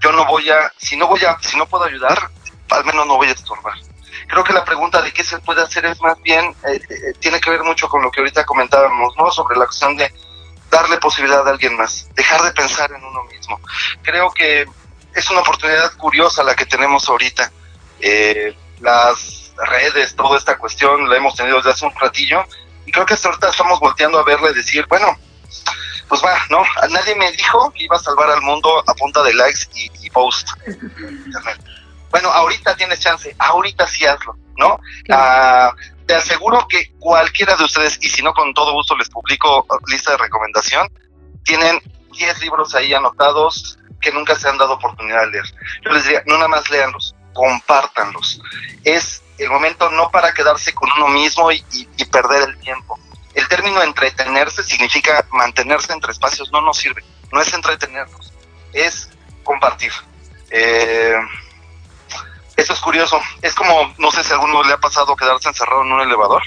[0.00, 2.30] yo no voy a, si no voy a, si no puedo ayudar,
[2.70, 3.74] al menos no voy a estorbar.
[4.28, 7.40] Creo que la pregunta de qué se puede hacer es más bien, eh, eh, tiene
[7.40, 9.30] que ver mucho con lo que ahorita comentábamos, ¿no?
[9.30, 10.12] Sobre la cuestión de
[10.70, 13.58] darle posibilidad a alguien más, dejar de pensar en uno mismo.
[14.02, 14.66] Creo que
[15.14, 17.50] es una oportunidad curiosa la que tenemos ahorita.
[18.00, 22.44] Eh, las redes, toda esta cuestión la hemos tenido desde hace un ratillo
[22.86, 25.18] y creo que hasta ahorita estamos volteando a verle decir, bueno,
[26.08, 26.62] pues va, ¿no?
[26.90, 30.10] Nadie me dijo que iba a salvar al mundo a punta de likes y, y
[30.10, 30.48] post.
[32.10, 34.80] Bueno, ahorita tienes chance, ahorita sí hazlo, ¿no?
[35.10, 35.72] Ah,
[36.06, 40.12] te aseguro que cualquiera de ustedes, y si no con todo gusto les publico lista
[40.12, 40.88] de recomendación,
[41.44, 41.80] tienen
[42.12, 45.44] 10 libros ahí anotados que nunca se han dado oportunidad de leer.
[45.84, 48.40] Yo les diría, no nada más léanlos, compártanlos.
[48.84, 52.98] Es el momento no para quedarse con uno mismo y, y- y perder el tiempo.
[53.34, 58.32] El término entretenerse significa mantenerse entre espacios, no nos sirve, no es entretenernos,
[58.72, 59.10] es
[59.44, 59.92] compartir.
[60.50, 61.14] Eh,
[62.58, 65.82] eso es curioso, es como, no sé si a alguno le ha pasado quedarse encerrado
[65.82, 66.42] en un elevador,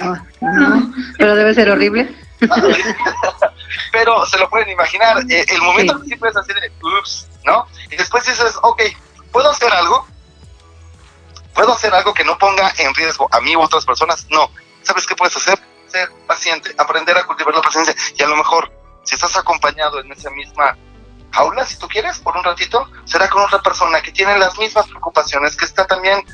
[0.00, 2.14] No, no, pero debe ser horrible.
[3.92, 7.66] pero se lo pueden imaginar, eh, el momento que sí puedes hacer de, ups, ¿no?
[7.90, 8.82] Y después dices, ok,
[9.32, 10.06] ¿puedo hacer algo?
[11.52, 14.28] ¿Puedo hacer algo que no ponga en riesgo a mí u otras personas?
[14.30, 14.48] No.
[14.82, 15.58] ¿Sabes qué puedes hacer?
[15.88, 17.96] Ser paciente, aprender a cultivar la paciencia.
[18.16, 18.70] Y a lo mejor,
[19.02, 20.76] si estás acompañado en esa misma
[21.36, 24.86] jaula, si tú quieres, por un ratito, será con otra persona que tiene las mismas
[24.86, 26.24] preocupaciones, que está también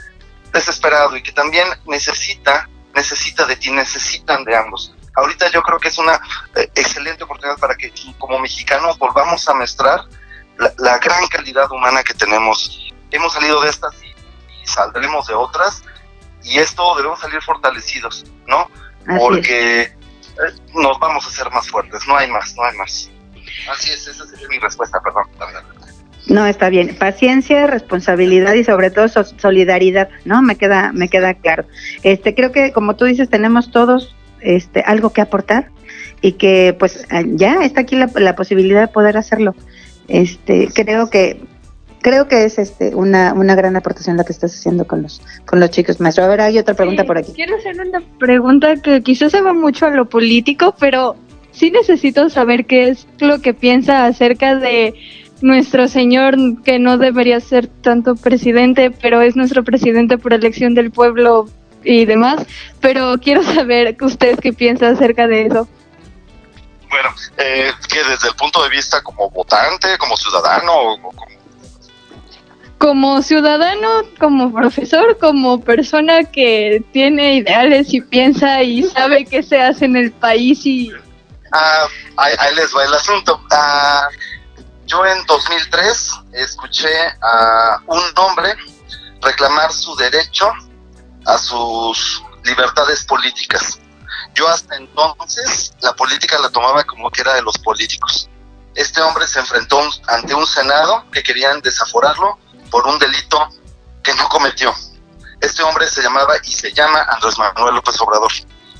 [0.53, 4.95] desesperado y que también necesita, necesita de ti, necesitan de ambos.
[5.17, 6.21] Ahorita yo creo que es una
[6.55, 10.01] eh, excelente oportunidad para que como mexicanos volvamos a mostrar
[10.57, 12.89] la, la gran calidad humana que tenemos.
[13.11, 14.07] Hemos salido de estas y,
[14.63, 15.83] y saldremos de otras
[16.45, 18.71] y esto debemos salir fortalecidos, ¿no?
[19.07, 19.19] Así.
[19.19, 19.95] Porque eh,
[20.75, 23.11] nos vamos a hacer más fuertes, no hay más, no hay más.
[23.71, 25.25] Así es, esa es mi respuesta, perdón.
[26.29, 26.95] No, está bien.
[26.97, 30.41] Paciencia, responsabilidad y sobre todo so- solidaridad, ¿no?
[30.43, 31.65] Me queda, me queda claro.
[32.03, 35.71] Este, creo que como tú dices, tenemos todos este algo que aportar
[36.21, 39.55] y que pues ah, ya está aquí la, la posibilidad de poder hacerlo.
[40.09, 41.41] Este, creo que
[42.03, 45.59] creo que es este una, una gran aportación la que estás haciendo con los con
[45.59, 46.25] los chicos, maestro.
[46.25, 47.33] A ver, hay otra pregunta Sí, por aquí.
[47.33, 51.17] Quiero hacer una pregunta que quizás se va mucho a lo político, pero
[51.53, 54.95] sí necesito saber qué es lo que piensa acerca de
[55.43, 60.91] nuestro señor, que no debería ser tanto presidente, pero es nuestro presidente por elección del
[60.91, 61.49] pueblo
[61.85, 62.47] y demás.
[62.81, 65.69] Pero quiero saber usted qué piensa acerca de eso.
[66.89, 71.27] Bueno, eh, que desde el punto de vista como votante, como ciudadano, o, como
[72.79, 79.61] Como ciudadano, como profesor, como persona que tiene ideales y piensa y sabe qué se
[79.61, 80.93] hace en el país y
[81.53, 81.87] Ah,
[82.17, 83.45] ahí, les va el asunto.
[83.51, 84.09] Ah,
[84.87, 88.57] yo en 2003 escuché a un hombre
[89.21, 90.51] reclamar su derecho
[91.27, 93.79] a sus libertades políticas.
[94.35, 98.29] Yo hasta entonces la política la tomaba como que era de los políticos.
[98.75, 102.39] Este hombre se enfrentó ante un senado que querían desaforarlo
[102.71, 103.49] por un delito
[104.03, 104.75] que no cometió.
[105.41, 108.33] Este hombre se llamaba y se llama Andrés Manuel López Obrador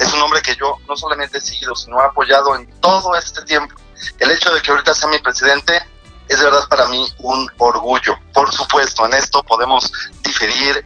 [0.03, 3.43] es un hombre que yo no solamente he seguido, sino he apoyado en todo este
[3.43, 3.75] tiempo.
[4.19, 5.81] El hecho de que ahorita sea mi presidente
[6.29, 8.19] es de verdad para mí un orgullo.
[8.33, 10.85] Por supuesto, en esto podemos diferir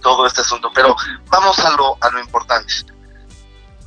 [0.00, 0.94] todo este asunto, pero
[1.26, 2.72] vamos a lo, a lo importante.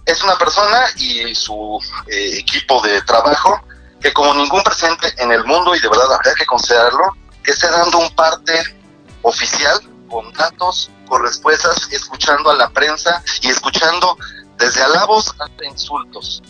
[0.05, 3.61] Es una persona y su eh, equipo de trabajo
[4.01, 7.69] que como ningún presidente en el mundo, y de verdad habría que considerarlo, que esté
[7.69, 8.77] dando un parte
[9.23, 14.17] oficial con datos, con respuestas, escuchando a la prensa y escuchando
[14.57, 16.41] desde alabos hasta insultos.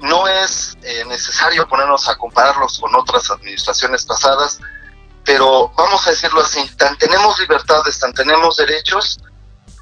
[0.00, 4.60] No es eh, necesario ponernos a compararlos con otras administraciones pasadas,
[5.24, 9.18] pero vamos a decirlo así, tan tenemos libertades, tan tenemos derechos,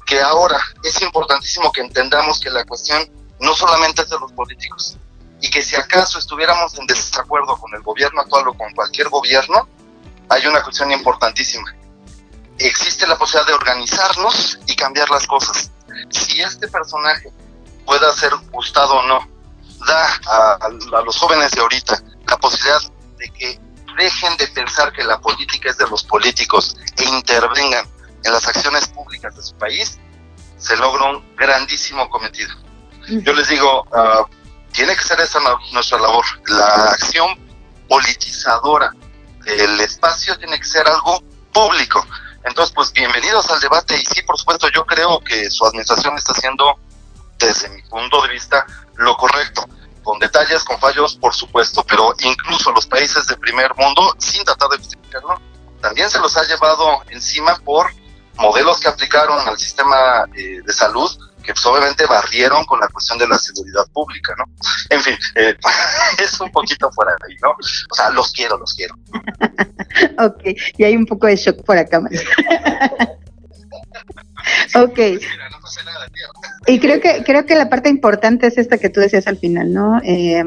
[0.05, 4.97] que ahora es importantísimo que entendamos que la cuestión no solamente es de los políticos,
[5.41, 9.67] y que si acaso estuviéramos en desacuerdo con el gobierno actual o con cualquier gobierno,
[10.29, 11.75] hay una cuestión importantísima.
[12.57, 15.69] Existe la posibilidad de organizarnos y cambiar las cosas.
[16.09, 17.29] Si este personaje
[17.85, 19.27] pueda ser gustado o no,
[19.85, 20.57] da a,
[20.97, 22.81] a los jóvenes de ahorita la posibilidad
[23.17, 23.59] de que
[23.97, 27.85] dejen de pensar que la política es de los políticos e intervengan
[28.23, 29.99] en las acciones públicas de su país,
[30.57, 32.53] se logra un grandísimo cometido.
[33.07, 34.25] Yo les digo, uh,
[34.71, 35.39] tiene que ser esa
[35.73, 36.25] nuestra labor.
[36.47, 37.37] La acción
[37.89, 38.93] politizadora
[39.43, 42.05] del espacio tiene que ser algo público.
[42.45, 46.33] Entonces, pues bienvenidos al debate y sí, por supuesto, yo creo que su administración está
[46.33, 46.77] haciendo,
[47.45, 49.67] desde mi punto de vista, lo correcto,
[50.03, 54.69] con detalles, con fallos, por supuesto, pero incluso los países de primer mundo, sin tratar
[54.69, 55.39] de justificarlo,
[55.81, 57.87] también se los ha llevado encima por
[58.35, 61.09] modelos que aplicaron al sistema eh, de salud
[61.43, 64.45] que pues, obviamente barrieron con la cuestión de la seguridad pública, ¿no?
[64.89, 65.55] En fin, eh,
[66.17, 67.51] es un poquito fuera de ahí, ¿no?
[67.51, 68.95] O sea, los quiero, los quiero.
[70.19, 70.41] ok,
[70.77, 72.01] y hay un poco de shock por acá.
[74.75, 74.97] ok.
[74.97, 76.27] Mira, no pasa nada, tío.
[76.67, 79.73] Y creo que creo que la parte importante es esta que tú decías al final,
[79.73, 79.99] ¿no?
[80.03, 80.43] Eh,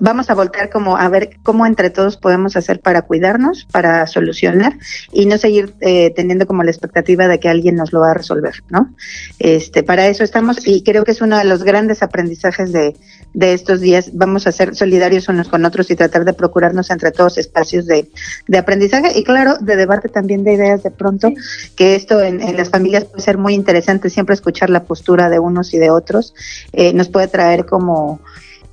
[0.00, 4.78] vamos a voltear como a ver cómo entre todos podemos hacer para cuidarnos, para solucionar
[5.12, 8.14] y no seguir eh, teniendo como la expectativa de que alguien nos lo va a
[8.14, 8.94] resolver, ¿no?
[9.38, 12.96] Este, para eso estamos y creo que es uno de los grandes aprendizajes de,
[13.34, 14.10] de estos días.
[14.14, 18.10] Vamos a ser solidarios unos con otros y tratar de procurarnos entre todos espacios de,
[18.46, 21.32] de aprendizaje y claro, de debate también de ideas de pronto,
[21.76, 25.38] que esto en, en las familias puede ser muy interesante, siempre escuchar la postura de
[25.38, 26.34] unos y de otros,
[26.72, 28.20] eh, nos puede traer como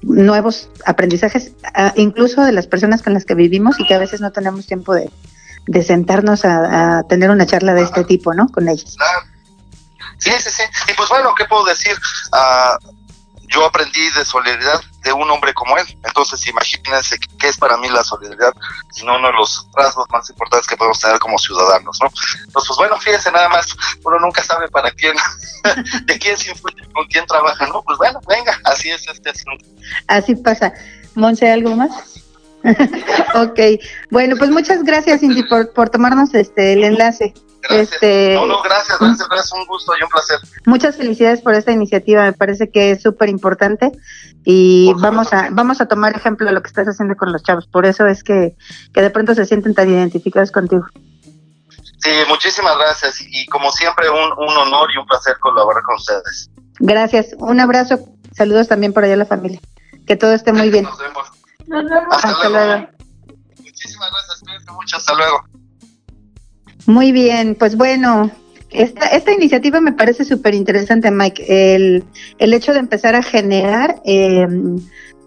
[0.06, 4.22] nuevos aprendizajes, a- incluso de las personas con las que vivimos y que a veces
[4.22, 5.10] no tenemos tiempo de,
[5.68, 8.48] de sentarnos a, tener una charla de este tipo, ¿no?
[8.48, 8.96] Con ellos.
[10.18, 10.64] Sí, sí, sí.
[10.90, 11.94] Y pues bueno, ¿qué puedo decir?
[12.32, 12.78] Ah,
[13.50, 15.86] yo aprendí de solidaridad de un hombre como él.
[16.04, 18.54] Entonces, imagínense qué es para mí la solidaridad,
[18.92, 22.10] sino uno de los rasgos más importantes que podemos tener como ciudadanos, ¿no?
[22.46, 25.16] Entonces, pues bueno, fíjense nada más, uno nunca sabe para quién,
[26.06, 27.84] de quién se influye, con quién trabaja, ¿no?
[27.84, 29.64] Pues bueno, venga, así es este asunto.
[30.08, 30.74] Así pasa.
[31.14, 31.92] Monse, ¿algo más?
[33.36, 33.60] ok,
[34.10, 37.34] bueno, pues muchas gracias, Cindy, por, por tomarnos este el enlace.
[37.68, 37.94] Gracias.
[37.94, 40.40] Este, No, no, gracias, gracias, gracias, un gusto y un placer.
[40.66, 43.92] Muchas felicidades por esta iniciativa, me parece que es súper importante
[44.44, 45.48] y Por vamos supuesto.
[45.48, 48.06] a vamos a tomar ejemplo de lo que estás haciendo con los chavos, por eso
[48.08, 48.56] es que,
[48.94, 50.86] que de pronto se sienten tan identificados contigo.
[51.98, 55.96] Sí, muchísimas gracias y, y como siempre un, un honor y un placer colaborar con
[55.96, 56.52] ustedes.
[56.80, 58.00] Gracias, un abrazo,
[58.36, 59.60] saludos también por allá a la familia,
[60.06, 60.84] que todo esté muy bien.
[60.84, 61.32] Nos vemos.
[61.68, 62.04] Nos vemos.
[62.16, 62.66] Hasta, Hasta luego.
[62.68, 62.88] luego.
[63.64, 65.55] Muchísimas gracias, cuídense mucho, hasta luego.
[66.88, 68.32] Muy bien, pues bueno,
[68.70, 71.46] esta, esta iniciativa me parece súper interesante, Mike.
[71.48, 72.04] El,
[72.38, 74.48] el hecho de empezar a generar, eh,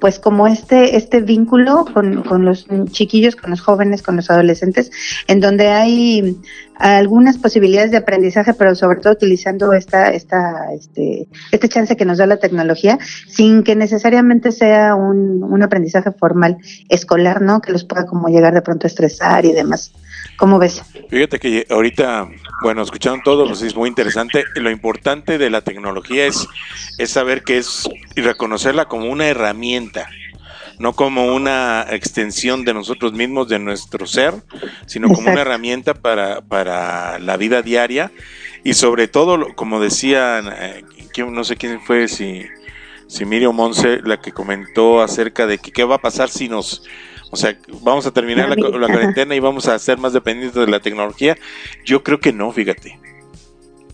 [0.00, 4.92] pues como este, este vínculo con, con los chiquillos, con los jóvenes, con los adolescentes,
[5.26, 6.36] en donde hay
[6.78, 12.18] algunas posibilidades de aprendizaje, pero sobre todo utilizando esta, esta, este, este chance que nos
[12.18, 17.60] da la tecnología, sin que necesariamente sea un, un aprendizaje formal escolar, ¿no?
[17.60, 19.92] Que los pueda como llegar de pronto a estresar y demás.
[20.36, 20.82] ¿Cómo ves?
[21.10, 22.28] Fíjate que ahorita,
[22.62, 24.44] bueno, escucharon todo, pues es muy interesante.
[24.54, 26.46] Lo importante de la tecnología es,
[26.98, 30.08] es saber que es y reconocerla como una herramienta,
[30.78, 34.34] no como una extensión de nosotros mismos, de nuestro ser,
[34.86, 38.12] sino como una herramienta para, para la vida diaria
[38.64, 40.84] y sobre todo, como decían, eh,
[41.26, 42.44] no sé quién fue, si,
[43.06, 46.82] si Miriam Monse, la que comentó acerca de que qué va a pasar si nos...
[47.30, 50.70] O sea, vamos a terminar la, la cuarentena y vamos a ser más dependientes de
[50.70, 51.36] la tecnología.
[51.84, 52.98] Yo creo que no, fíjate.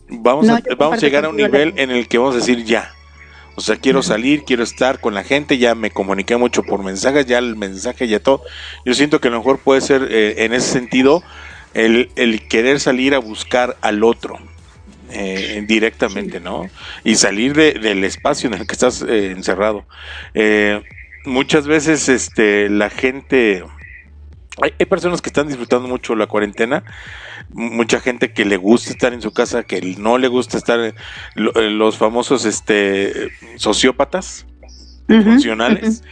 [0.09, 2.65] Vamos, No, a, vamos a llegar a un nivel en el que vamos a decir
[2.65, 2.93] ya.
[3.57, 7.27] O sea, quiero salir, quiero estar con la gente, ya me comuniqué mucho por mensajes,
[7.27, 8.43] ya el mensaje, ya todo.
[8.85, 11.23] Yo siento que a lo mejor puede ser eh, en ese sentido
[11.73, 14.39] el, el querer salir a buscar al otro
[15.11, 16.69] eh, directamente, ¿no?
[17.05, 19.85] Y salir de- del espacio en el que estás eh, encerrado.
[20.35, 20.83] Eh,
[21.25, 23.65] muchas veces este, la gente...
[24.63, 26.85] Hay, hay personas que están disfrutando mucho la cuarentena,
[27.51, 30.95] mucha gente que le gusta estar en su casa, que no le gusta estar, eh,
[31.35, 34.47] lo- eh, los famosos este, sociópatas
[35.25, 36.05] funcionales,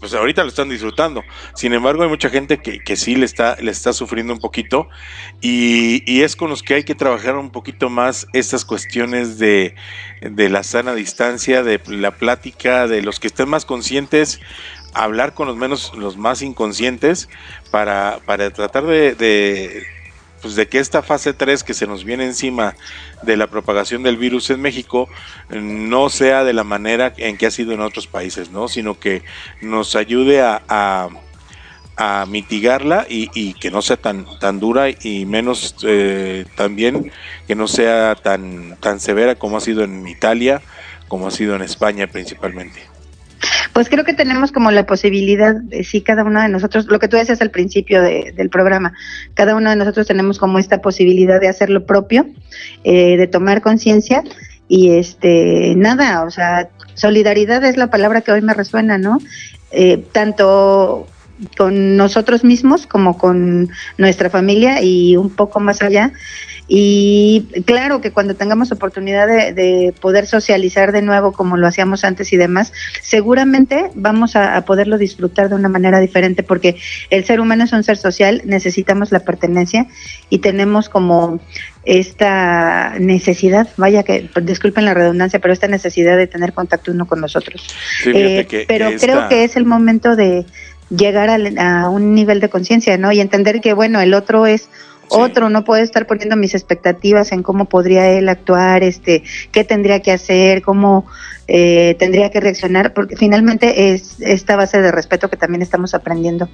[0.00, 1.22] pues ahorita lo están disfrutando.
[1.54, 4.88] Sin embargo, hay mucha gente que, que sí le está, le está sufriendo un poquito
[5.40, 9.74] y, y es con los que hay que trabajar un poquito más estas cuestiones de,
[10.20, 14.40] de la sana distancia, de la plática, de los que estén más conscientes,
[14.94, 17.28] hablar con los menos, los más inconscientes
[17.70, 19.86] para, para tratar de, de,
[20.46, 22.76] pues de que esta fase 3 que se nos viene encima
[23.22, 25.08] de la propagación del virus en México
[25.50, 28.68] no sea de la manera en que ha sido en otros países, ¿no?
[28.68, 29.22] Sino que
[29.60, 35.74] nos ayude a, a, mitigarla y, y que no sea tan, tan dura y menos
[35.82, 37.10] eh, también
[37.48, 40.62] que no sea tan, tan severa como ha sido en Italia,
[41.08, 42.95] como ha sido en España principalmente.
[43.76, 47.08] Pues creo que tenemos como la posibilidad, de, sí, cada uno de nosotros, lo que
[47.08, 48.94] tú decías al principio de- del programa,
[49.34, 52.24] cada uno de nosotros tenemos como esta posibilidad de hacer lo propio,
[52.84, 54.24] eh, de tomar conciencia
[54.66, 59.18] y este, nada, o sea, solidaridad es la palabra que hoy me resuena, ¿no?
[59.72, 61.06] Eh, tanto
[61.58, 66.14] con nosotros mismos como con nuestra familia y un poco más allá.
[66.68, 72.02] Y claro que cuando tengamos oportunidad de, de poder socializar de nuevo como lo hacíamos
[72.04, 76.76] antes y demás, seguramente vamos a, a poderlo disfrutar de una manera diferente porque
[77.10, 79.86] el ser humano es un ser social, necesitamos la pertenencia
[80.28, 81.40] y tenemos como
[81.84, 87.20] esta necesidad, vaya que, disculpen la redundancia, pero esta necesidad de tener contacto uno con
[87.20, 87.62] nosotros.
[88.02, 90.44] Sí, fíjate Eh, que- pero que creo que es el momento de
[90.90, 93.12] llegar al- a, un nivel de conciencia, ¿no?
[93.12, 94.68] Y entender que, bueno, el otro es
[95.08, 100.00] Otro no puede estar poniendo mis expectativas en cómo podría él actuar, este, qué tendría
[100.00, 101.06] que hacer, cómo
[101.48, 106.48] eh, tendría que reaccionar, porque finalmente es esta base de respeto que también estamos aprendiendo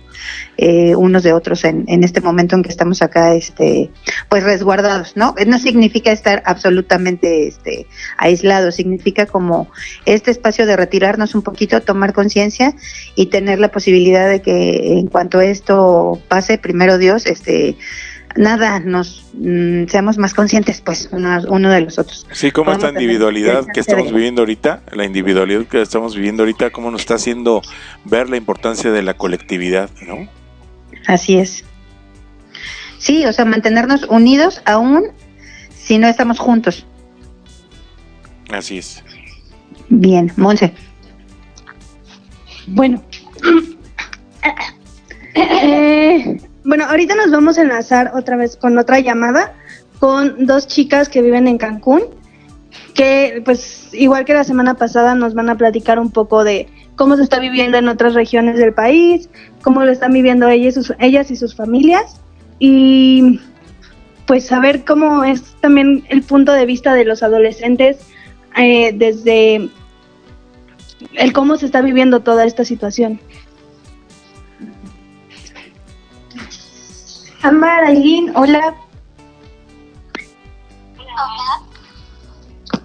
[0.59, 3.91] eh, unos de otros en, en este momento en que estamos acá, este,
[4.29, 5.35] pues resguardados, ¿no?
[5.47, 7.87] No significa estar absolutamente este,
[8.19, 9.71] aislados, significa como
[10.05, 12.75] este espacio de retirarnos un poquito, tomar conciencia
[13.15, 17.77] y tener la posibilidad de que en cuanto esto pase, primero Dios, este,
[18.37, 22.27] nada, nos mm, seamos más conscientes, pues, uno, uno de los otros.
[22.33, 26.43] Sí, como Podemos esta individualidad que estamos de- viviendo ahorita, la individualidad que estamos viviendo
[26.43, 27.63] ahorita, cómo nos está haciendo
[28.05, 30.29] ver la importancia de la colectividad, ¿no?
[31.07, 31.65] Así es.
[32.99, 35.05] Sí, o sea, mantenernos unidos aún
[35.75, 36.87] si no estamos juntos.
[38.51, 39.03] Así es.
[39.89, 40.73] Bien, Monse.
[42.67, 43.03] Bueno.
[45.35, 49.55] Eh, bueno, ahorita nos vamos a enlazar otra vez con otra llamada
[49.99, 52.03] con dos chicas que viven en Cancún,
[52.95, 57.17] que pues igual que la semana pasada nos van a platicar un poco de cómo
[57.17, 59.29] se está viviendo en otras regiones del país,
[59.63, 62.17] cómo lo están viviendo ellas, sus- ellas y sus familias
[62.59, 63.41] y
[64.27, 67.99] pues saber cómo es también el punto de vista de los adolescentes
[68.57, 69.69] eh, desde
[71.15, 73.21] el cómo se está viviendo toda esta situación.
[77.43, 78.75] Amar, Aileen, hola.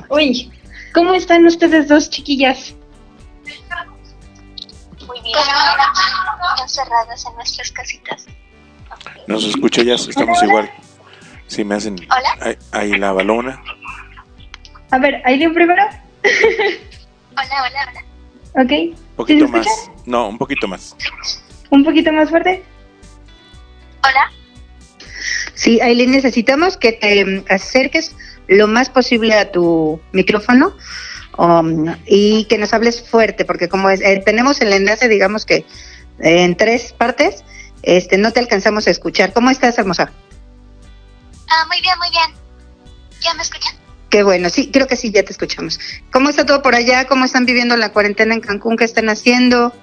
[0.09, 0.51] Uy,
[0.93, 2.73] ¿cómo están ustedes dos chiquillas?
[5.05, 5.35] Muy bien.
[6.61, 8.25] Encerradas en nuestras casitas.
[9.27, 10.69] Nos escucha ya, estamos igual.
[11.47, 12.37] Sí, me hacen Hola.
[12.41, 13.61] ahí, ahí la balona.
[14.91, 15.83] A ver, Aileen primero,
[16.23, 18.63] Hola, hola, hola.
[18.63, 18.71] ¿ok?
[18.71, 19.67] Un ¿Sí poquito más.
[19.67, 19.91] escucha?
[20.05, 20.95] No, un poquito más.
[21.69, 22.63] Un poquito más fuerte.
[24.03, 24.31] Hola.
[25.57, 28.15] Sí, Aileen, necesitamos que te acerques
[28.47, 30.77] lo más posible a tu micrófono
[31.35, 35.55] um, y que nos hables fuerte, porque como es, eh, tenemos el enlace, digamos que
[35.55, 37.43] eh, en tres partes,
[37.81, 39.33] este, no te alcanzamos a escuchar.
[39.33, 40.11] ¿Cómo estás, hermosa?
[41.49, 42.39] Ah, muy bien, muy bien.
[43.21, 43.73] ¿Ya me escuchan?
[44.11, 45.79] Qué bueno, sí, creo que sí, ya te escuchamos.
[46.11, 47.07] ¿Cómo está todo por allá?
[47.07, 48.77] ¿Cómo están viviendo la cuarentena en Cancún?
[48.77, 49.73] ¿Qué están haciendo?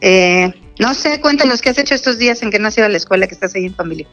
[0.00, 2.88] Eh, no sé, cuéntanos qué has hecho estos días en que no has ido a
[2.88, 4.08] la escuela, que estás ahí en familia.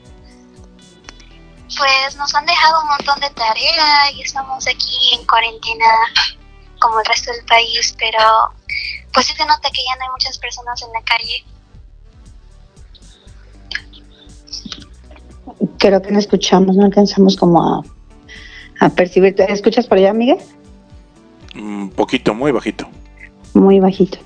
[1.75, 5.85] Pues nos han dejado un montón de tarea y estamos aquí en cuarentena
[6.79, 8.19] como el resto del país, pero
[9.13, 11.43] pues sí se nota que ya no hay muchas personas en la calle.
[15.79, 17.83] Creo que no escuchamos, no alcanzamos como a,
[18.79, 19.35] a percibir.
[19.35, 20.37] ¿Te ¿Escuchas por allá, Miguel?
[21.55, 22.87] Un poquito, muy bajito.
[23.53, 24.19] Muy bajito.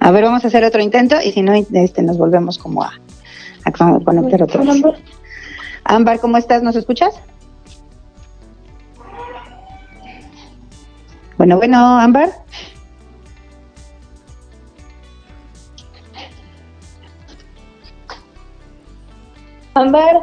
[0.00, 2.92] A ver, vamos a hacer otro intento y si no, este, nos volvemos como a,
[3.64, 4.82] a con- conectar otra vez.
[5.84, 6.62] Ámbar, ¿cómo estás?
[6.62, 7.14] ¿Nos escuchas?
[11.36, 12.30] Bueno, bueno, Ámbar.
[19.74, 20.22] Ambar,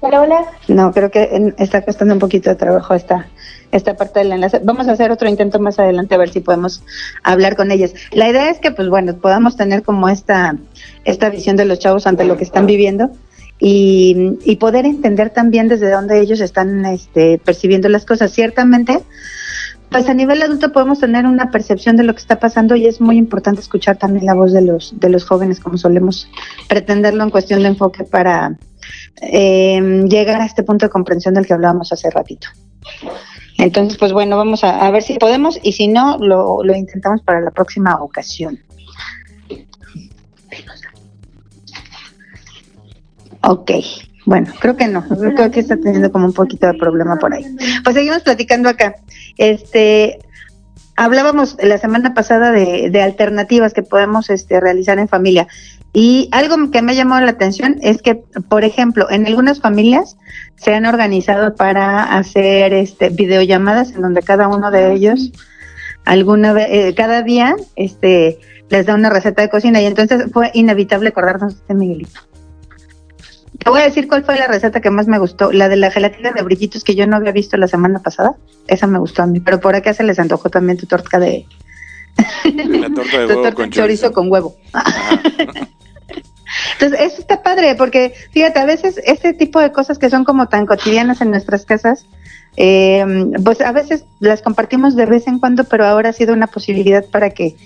[0.00, 0.46] hola, hola.
[0.68, 3.26] No, creo que está costando un poquito de trabajo esta,
[3.72, 4.60] esta parte del enlace.
[4.62, 6.84] Vamos a hacer otro intento más adelante a ver si podemos
[7.24, 7.92] hablar con ellas.
[8.12, 10.56] La idea es que, pues bueno, podamos tener como esta,
[11.04, 13.10] esta visión de los chavos ante lo que están viviendo
[13.64, 18.32] y, y poder entender también desde dónde ellos están este, percibiendo las cosas.
[18.32, 18.98] Ciertamente,
[19.88, 23.00] pues a nivel adulto podemos tener una percepción de lo que está pasando y es
[23.00, 26.28] muy importante escuchar también la voz de los, de los jóvenes como solemos
[26.68, 28.58] pretenderlo en cuestión de enfoque para
[29.20, 32.48] eh, llegar a este punto de comprensión del que hablábamos hace ratito.
[33.58, 37.22] Entonces, pues bueno, vamos a, a ver si podemos y si no, lo, lo intentamos
[37.22, 38.58] para la próxima ocasión.
[43.42, 43.70] Ok,
[44.24, 47.44] bueno, creo que no, creo que está teniendo como un poquito de problema por ahí.
[47.82, 48.94] Pues seguimos platicando acá.
[49.36, 50.18] Este,
[50.96, 55.48] hablábamos la semana pasada de, de alternativas que podemos este, realizar en familia.
[55.92, 58.14] Y algo que me ha llamado la atención es que,
[58.48, 60.16] por ejemplo, en algunas familias
[60.56, 65.32] se han organizado para hacer este, videollamadas en donde cada uno de ellos,
[66.04, 68.38] alguna vez, eh, cada día, este,
[68.70, 72.20] les da una receta de cocina y entonces fue inevitable acordarnos de este Miguelito.
[73.58, 75.90] Te voy a decir cuál fue la receta que más me gustó, la de la
[75.90, 78.34] gelatina de brillitos que yo no había visto la semana pasada.
[78.66, 81.46] Esa me gustó a mí, pero por acá se les antojó también tu torta de,
[82.44, 84.12] La torta de tu huevo torta con de chorizo chorizo.
[84.12, 84.56] con huevo.
[84.72, 85.20] Ajá.
[86.74, 90.48] Entonces, eso está padre, porque fíjate, a veces este tipo de cosas que son como
[90.48, 92.06] tan cotidianas en nuestras casas,
[92.56, 93.04] eh,
[93.42, 97.04] pues a veces las compartimos de vez en cuando, pero ahora ha sido una posibilidad
[97.06, 97.56] para que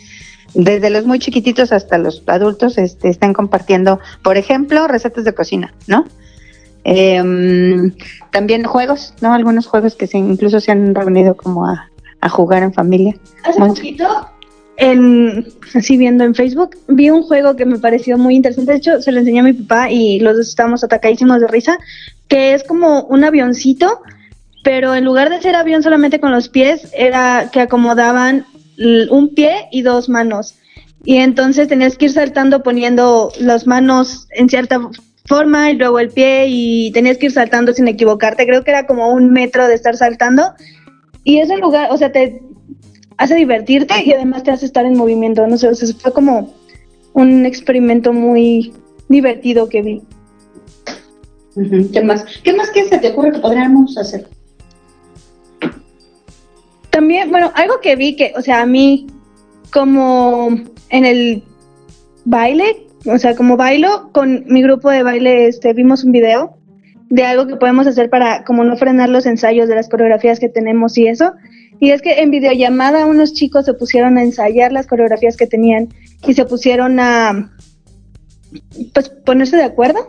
[0.54, 5.74] desde los muy chiquititos hasta los adultos este, estén compartiendo, por ejemplo, recetas de cocina,
[5.86, 6.06] ¿no?
[6.84, 7.92] Em,
[8.30, 9.34] también juegos, ¿no?
[9.34, 11.90] Algunos juegos que se, incluso se han reunido como a,
[12.20, 13.16] a jugar en familia.
[13.44, 14.28] Hace Mon- poquito,
[14.76, 18.72] en, así viendo en Facebook, vi un juego que me pareció muy interesante.
[18.72, 21.76] De hecho, se lo enseñé a mi papá y los dos estábamos atacadísimos de risa,
[22.28, 24.00] que es como un avioncito,
[24.62, 28.46] pero en lugar de ser avión solamente con los pies, era que acomodaban
[28.78, 30.54] un pie y dos manos.
[31.04, 34.80] Y entonces tenías que ir saltando poniendo las manos en cierta
[35.26, 38.46] forma y luego el pie y tenías que ir saltando sin equivocarte.
[38.46, 40.54] Creo que era como un metro de estar saltando.
[41.24, 42.42] Y ese lugar, o sea, te
[43.18, 45.46] hace divertirte y además te hace estar en movimiento.
[45.46, 46.54] No sé, o sea, fue como
[47.12, 48.72] un experimento muy
[49.08, 50.02] divertido que vi.
[51.92, 52.24] ¿Qué más?
[52.44, 54.26] ¿Qué más que se te ocurre que podríamos hacer?
[56.96, 59.06] También, bueno, algo que vi que, o sea, a mí,
[59.70, 60.48] como
[60.88, 61.42] en el
[62.24, 66.56] baile, o sea, como bailo, con mi grupo de baile, este, vimos un video
[67.10, 70.48] de algo que podemos hacer para como no frenar los ensayos de las coreografías que
[70.48, 71.34] tenemos y eso.
[71.80, 75.90] Y es que en videollamada unos chicos se pusieron a ensayar las coreografías que tenían
[76.26, 77.52] y se pusieron a
[78.94, 80.08] pues ponerse de acuerdo.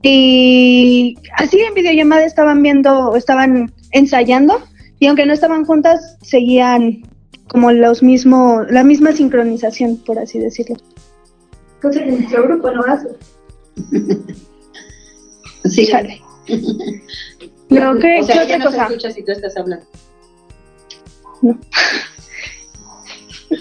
[0.00, 4.62] Y así en videollamada estaban viendo, estaban ensayando
[4.98, 7.02] y aunque no estaban juntas, seguían
[7.48, 10.76] como los mismos, la misma sincronización, por así decirlo.
[11.76, 13.08] Entonces, en nuestro grupo no hace.
[15.64, 16.20] Sí, Chale.
[17.68, 19.10] Luego, ¿qué, o sea, otra no cosa?
[19.10, 19.86] si tú estás hablando.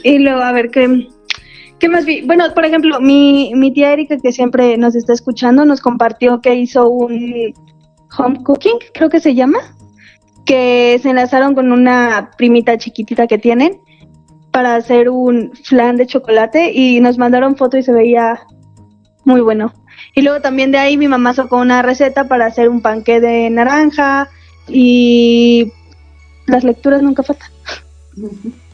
[0.03, 1.07] Y luego, a ver, ¿qué,
[1.79, 2.21] qué más vi?
[2.21, 6.55] Bueno, por ejemplo, mi, mi tía Erika, que siempre nos está escuchando, nos compartió que
[6.55, 7.53] hizo un
[8.17, 9.59] home cooking, creo que se llama,
[10.45, 13.81] que se enlazaron con una primita chiquitita que tienen
[14.51, 18.39] para hacer un flan de chocolate y nos mandaron foto y se veía
[19.25, 19.73] muy bueno.
[20.13, 23.49] Y luego también de ahí mi mamá sacó una receta para hacer un panqué de
[23.49, 24.29] naranja
[24.67, 25.73] y
[26.45, 27.49] las lecturas nunca faltan.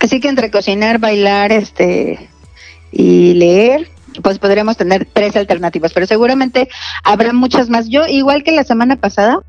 [0.00, 2.28] Así que entre cocinar, bailar, este
[2.92, 3.90] y leer,
[4.22, 6.68] pues podríamos tener tres alternativas, pero seguramente
[7.04, 7.88] habrá muchas más.
[7.88, 9.40] Yo, igual que la semana pasada,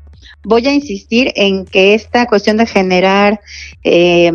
[0.42, 3.40] voy a insistir en que esta cuestión de generar
[3.84, 4.32] eh,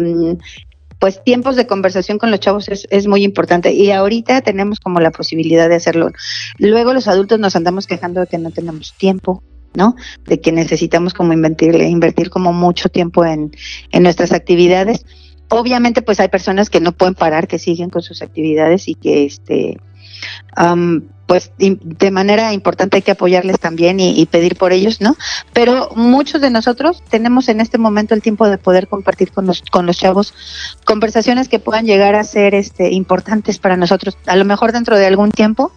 [1.00, 5.00] pues tiempos de conversación con los chavos es, es muy importante y ahorita tenemos como
[5.00, 6.12] la posibilidad de hacerlo.
[6.58, 9.44] Luego los adultos nos andamos quejando de que no tenemos tiempo,
[9.74, 9.96] ¿no?
[10.26, 13.52] De que necesitamos como invertir, invertir como mucho tiempo en,
[13.92, 15.06] en nuestras actividades.
[15.50, 19.26] Obviamente, pues hay personas que no pueden parar, que siguen con sus actividades y que,
[19.26, 19.78] este,
[21.26, 25.16] pues de manera importante hay que apoyarles también y, y pedir por ellos, ¿no?
[25.54, 29.64] Pero muchos de nosotros tenemos en este momento el tiempo de poder compartir con los,
[29.64, 30.34] con los chavos
[30.86, 34.18] conversaciones que puedan llegar a ser este, importantes para nosotros.
[34.28, 35.72] A lo mejor dentro de algún tiempo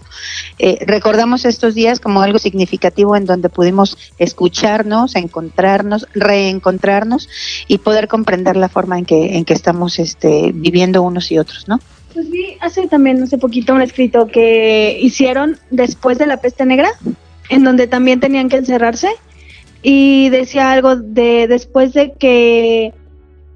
[0.59, 7.29] eh, recordamos estos días como algo significativo en donde pudimos escucharnos, encontrarnos, reencontrarnos
[7.67, 11.69] y poder comprender la forma en que, en que estamos este, viviendo unos y otros,
[11.69, 11.81] ¿no?
[12.19, 16.91] Pues vi hace también, hace poquito, un escrito que hicieron después de la peste negra,
[17.49, 19.09] en donde también tenían que encerrarse,
[19.85, 22.93] y decía algo de después de que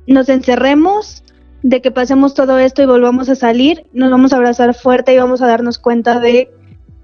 [0.07, 1.25] nos encerremos,
[1.65, 5.19] de que pasemos todo esto y volvamos a salir, nos vamos a abrazar fuerte y
[5.19, 6.49] vamos a darnos cuenta de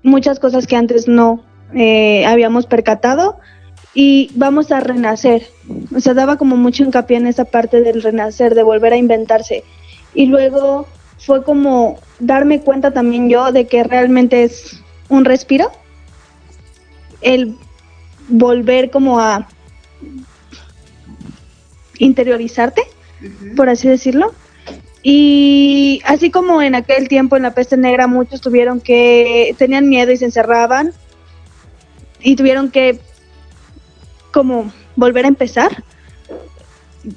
[0.04, 1.42] muchas cosas que antes no
[1.74, 3.40] eh, habíamos percatado
[3.94, 5.48] y vamos a renacer.
[5.92, 9.64] O sea, daba como mucho hincapié en esa parte del renacer, de volver a inventarse.
[10.14, 10.86] Y luego
[11.18, 15.70] fue como darme cuenta también yo de que realmente es un respiro,
[17.20, 17.56] el
[18.28, 19.48] volver como a
[21.98, 22.82] interiorizarte,
[23.56, 24.32] por así decirlo.
[25.02, 30.12] Y así como en aquel tiempo en la peste negra muchos tuvieron que, tenían miedo
[30.12, 30.92] y se encerraban
[32.20, 33.00] y tuvieron que
[34.32, 35.84] como volver a empezar.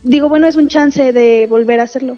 [0.03, 2.17] Digo, bueno, es un chance de volver a hacerlo.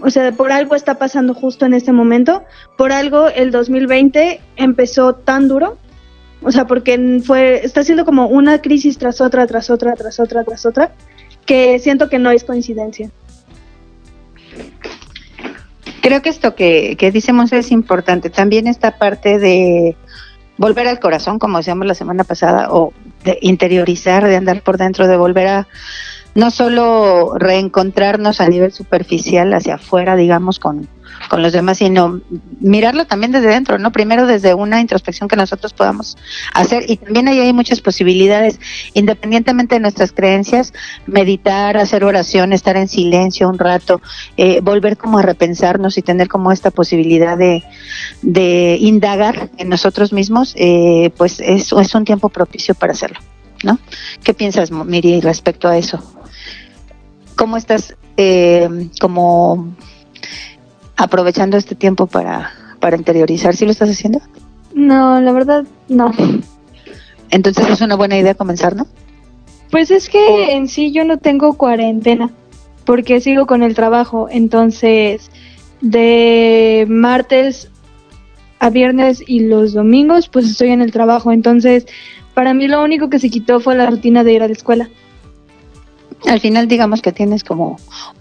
[0.00, 2.44] O sea, por algo está pasando justo en este momento.
[2.76, 5.78] Por algo el 2020 empezó tan duro.
[6.42, 10.44] O sea, porque fue, está siendo como una crisis tras otra, tras otra, tras otra,
[10.44, 10.92] tras otra,
[11.44, 13.10] que siento que no es coincidencia.
[16.00, 18.30] Creo que esto que, que dice Monse es importante.
[18.30, 19.96] También esta parte de
[20.58, 22.92] volver al corazón, como decíamos la semana pasada, o
[23.24, 25.68] de interiorizar, de andar por dentro, de volver a
[26.38, 30.88] no solo reencontrarnos a nivel superficial hacia afuera, digamos, con,
[31.28, 32.20] con los demás, sino
[32.60, 33.90] mirarlo también desde dentro, ¿no?
[33.90, 36.16] Primero desde una introspección que nosotros podamos
[36.54, 38.60] hacer y también ahí hay muchas posibilidades,
[38.94, 40.72] independientemente de nuestras creencias,
[41.08, 44.00] meditar, hacer oración, estar en silencio un rato,
[44.36, 47.64] eh, volver como a repensarnos y tener como esta posibilidad de,
[48.22, 53.18] de indagar en nosotros mismos, eh, pues es, es un tiempo propicio para hacerlo,
[53.64, 53.80] ¿no?
[54.22, 56.00] ¿Qué piensas, Miri, respecto a eso?
[57.38, 58.68] ¿Cómo estás eh,
[59.00, 59.72] como
[60.96, 63.54] aprovechando este tiempo para, para interiorizar?
[63.54, 64.20] ¿Sí lo estás haciendo?
[64.74, 66.12] No, la verdad, no.
[67.30, 68.88] Entonces es una buena idea comenzar, ¿no?
[69.70, 72.30] Pues es que en sí yo no tengo cuarentena,
[72.84, 75.30] porque sigo con el trabajo, entonces
[75.80, 77.70] de martes
[78.58, 81.86] a viernes y los domingos pues estoy en el trabajo, entonces
[82.34, 84.88] para mí lo único que se quitó fue la rutina de ir a la escuela.
[86.26, 87.78] Al final digamos que tienes como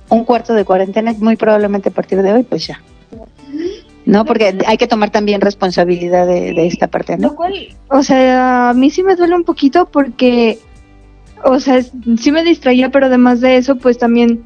[0.09, 2.81] un cuarto de cuarentena, muy probablemente a partir de hoy pues ya.
[4.05, 7.29] No, porque hay que tomar también responsabilidad de, de esta parte, ¿no?
[7.29, 10.59] Lo cual, o sea, a mí sí me duele un poquito porque,
[11.43, 14.45] o sea, sí me distraía, pero además de eso, pues también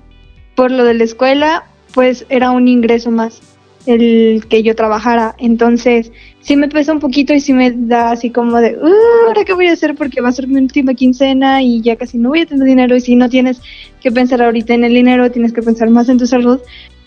[0.56, 3.42] por lo de la escuela, pues era un ingreso más
[3.86, 5.36] el que yo trabajara.
[5.40, 6.12] Entonces,
[6.42, 9.54] sí me pesa un poquito y sí me da así como de, "Uh, ¿ahora qué
[9.54, 9.96] voy a hacer?
[9.96, 12.96] Porque va a ser mi última quincena y ya casi no voy a tener dinero.
[12.96, 13.62] Y si no tienes
[14.02, 16.60] que pensar ahorita en el dinero, tienes que pensar más en tu salud.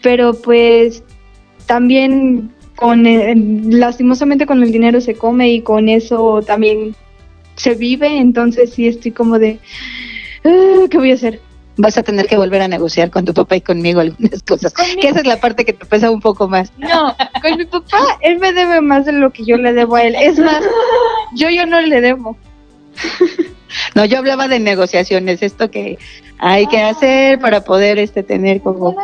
[0.03, 1.03] Pero pues
[1.67, 6.95] también con el- lastimosamente con el dinero se come y con eso también
[7.57, 9.61] se vive, entonces sí estoy como de
[10.45, 11.41] "Ah, ¿qué voy a hacer?
[11.77, 14.73] Vas a tener que volver a negociar con tu papá y conmigo algunas cosas.
[14.73, 15.01] Conmigo.
[15.01, 16.73] Que esa es la parte que te pesa un poco más.
[16.79, 20.03] No, con mi papá él me debe más de lo que yo le debo a
[20.03, 20.15] él.
[20.15, 20.63] Es más,
[21.35, 22.37] yo yo no le debo.
[23.95, 25.99] No, yo hablaba de negociaciones, esto que
[26.39, 28.97] hay que hacer para poder este tener como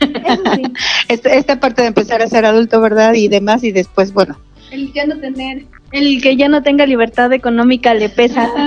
[0.00, 0.62] Eso sí.
[1.08, 3.14] esta, esta parte de empezar a ser adulto, ¿verdad?
[3.14, 4.38] Y demás y después, bueno,
[4.70, 8.50] El ya no tener, el que ya no tenga libertad económica le pesa.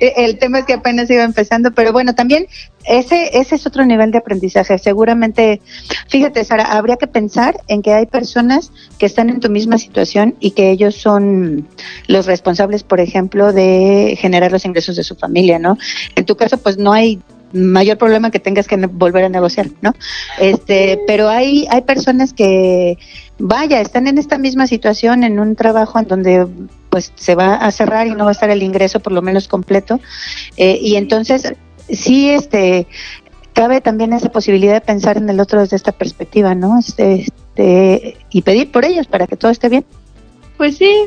[0.00, 2.48] Eh, El tema es que apenas iba empezando, pero bueno, también
[2.84, 4.76] ese, ese es otro nivel de aprendizaje.
[4.78, 5.60] Seguramente,
[6.08, 10.34] fíjate, Sara, habría que pensar en que hay personas que están en tu misma situación
[10.40, 11.68] y que ellos son
[12.08, 15.78] los responsables, por ejemplo, de generar los ingresos de su familia, ¿no?
[16.16, 17.20] En tu caso, pues no hay
[17.52, 19.94] mayor problema que tengas que volver a negociar, ¿no?
[20.38, 22.98] Este, pero hay, hay personas que,
[23.38, 26.46] vaya, están en esta misma situación, en un trabajo en donde
[26.90, 29.48] pues se va a cerrar y no va a estar el ingreso por lo menos
[29.48, 30.00] completo.
[30.56, 31.54] Eh, y entonces,
[31.88, 32.86] sí, este,
[33.52, 36.78] cabe también esa posibilidad de pensar en el otro desde esta perspectiva, ¿no?
[36.78, 37.26] Este,
[37.56, 39.84] este, y pedir por ellos para que todo esté bien.
[40.56, 41.06] Pues sí.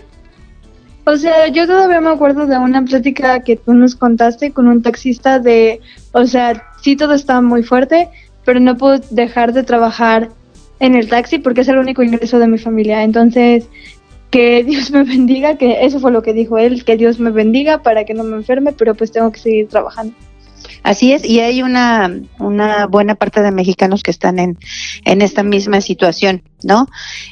[1.05, 4.81] O sea, yo todavía me acuerdo de una plática que tú nos contaste con un
[4.81, 5.79] taxista de,
[6.11, 8.09] o sea, sí todo está muy fuerte,
[8.45, 10.29] pero no puedo dejar de trabajar
[10.79, 13.03] en el taxi porque es el único ingreso de mi familia.
[13.03, 13.67] Entonces,
[14.29, 17.81] que Dios me bendiga, que eso fue lo que dijo él, que Dios me bendiga
[17.81, 20.13] para que no me enferme, pero pues tengo que seguir trabajando.
[20.83, 24.57] Así es, y hay una, una buena parte de mexicanos que están en,
[25.05, 26.87] en esta misma situación, ¿no?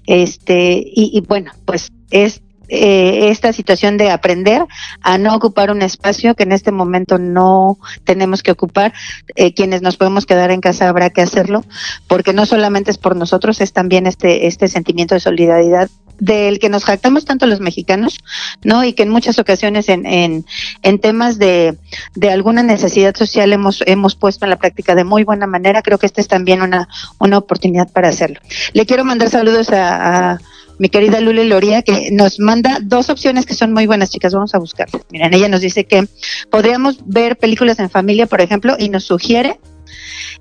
[0.06, 4.66] Este, y, y bueno, pues es eh, esta situación de aprender
[5.02, 8.94] a no ocupar un espacio que en este momento no tenemos que ocupar.
[9.36, 11.64] Eh, quienes nos podemos quedar en casa habrá que hacerlo,
[12.08, 15.90] porque no solamente es por nosotros, es también este, este sentimiento de solidaridad
[16.20, 18.18] del que nos jactamos tanto los mexicanos,
[18.64, 18.84] ¿no?
[18.84, 20.46] Y que en muchas ocasiones en, en,
[20.82, 21.78] en temas de,
[22.16, 25.84] de alguna necesidad social hemos, hemos puesto en la práctica de muy buena manera.
[25.84, 26.88] Creo que esta es también una,
[27.20, 28.40] una oportunidad para hacerlo.
[28.74, 30.40] Le quiero mandar saludos a, a
[30.80, 34.34] mi querida Lule Loría, que nos manda dos opciones que son muy buenas, chicas.
[34.34, 35.02] Vamos a buscarlas.
[35.12, 36.08] Miren, ella nos dice que
[36.50, 39.60] podríamos ver películas en familia, por ejemplo, y nos sugiere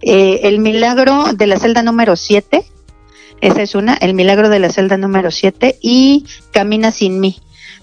[0.03, 2.64] eh, El milagro de la celda número 7.
[3.41, 7.37] Esa es una, El milagro de la celda número 7 y Camina sin mí.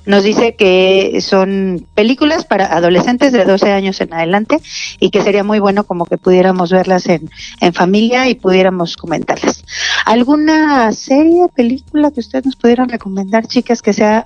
[0.05, 4.59] Nos dice que son películas para adolescentes de 12 años en adelante
[4.99, 7.29] y que sería muy bueno como que pudiéramos verlas en,
[7.61, 9.63] en familia y pudiéramos comentarlas.
[10.05, 14.25] ¿Alguna serie, película que ustedes nos pudieran recomendar, chicas, que sea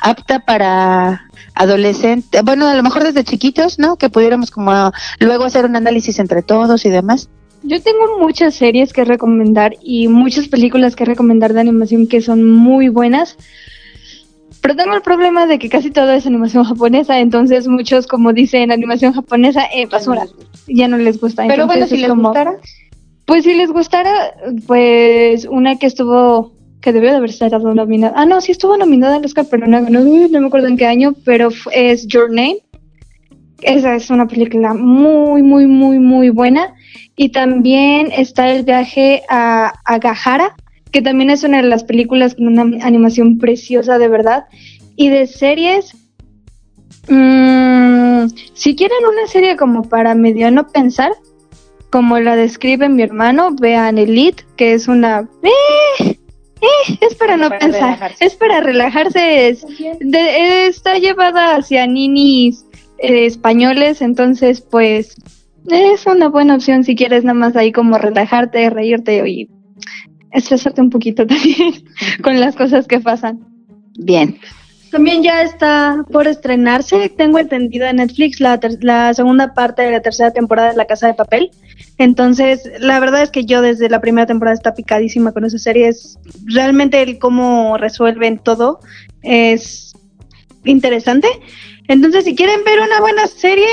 [0.00, 2.42] apta para adolescentes?
[2.42, 3.96] Bueno, a lo mejor desde chiquitos, ¿no?
[3.96, 7.28] Que pudiéramos como luego hacer un análisis entre todos y demás.
[7.62, 12.44] Yo tengo muchas series que recomendar y muchas películas que recomendar de animación que son
[12.44, 13.36] muy buenas.
[14.60, 18.70] Pero tengo el problema de que casi todo es animación japonesa, entonces muchos, como dicen,
[18.72, 20.26] animación japonesa, eh, basura,
[20.66, 21.44] ya no les gusta.
[21.46, 22.54] Pero bueno, si es les como- gustara.
[23.24, 24.10] Pues si les gustara,
[24.66, 28.14] pues una que estuvo, que debió de haber estado nominada.
[28.16, 30.86] Ah, no, sí estuvo nominada al Oscar, pero no, no, no me acuerdo en qué
[30.86, 32.58] año, pero es Your Name.
[33.60, 36.74] Esa es una película muy, muy, muy, muy buena.
[37.16, 40.54] Y también está el viaje a, a Gajara,
[40.90, 44.44] que también es una de las películas con una animación preciosa de verdad.
[44.96, 45.94] Y de series,
[47.08, 51.12] mm, si quieren una serie como para medio no pensar,
[51.90, 55.28] como la describe mi hermano, vean Elite, que es una...
[55.42, 56.04] ¡Eh!
[56.60, 56.98] ¡Eh!
[57.00, 58.24] Es para no Para pensar, relajarse.
[58.24, 59.64] es para relajarse, es,
[60.00, 62.64] de- está llevada hacia ninis
[62.98, 65.14] eh, españoles, entonces pues
[65.70, 69.48] es una buena opción si quieres nada más ahí como relajarte, reírte y
[70.32, 71.72] estresarte un poquito también
[72.22, 73.40] con las cosas que pasan.
[73.98, 74.38] Bien.
[74.90, 79.90] También ya está por estrenarse, tengo entendido en Netflix, la, ter- la segunda parte de
[79.90, 81.50] la tercera temporada de La Casa de Papel.
[81.98, 85.88] Entonces, la verdad es que yo desde la primera temporada está picadísima con esa serie.
[85.88, 88.80] Es realmente el cómo resuelven todo
[89.22, 89.92] es
[90.64, 91.28] interesante.
[91.88, 93.66] Entonces, si quieren ver una buena serie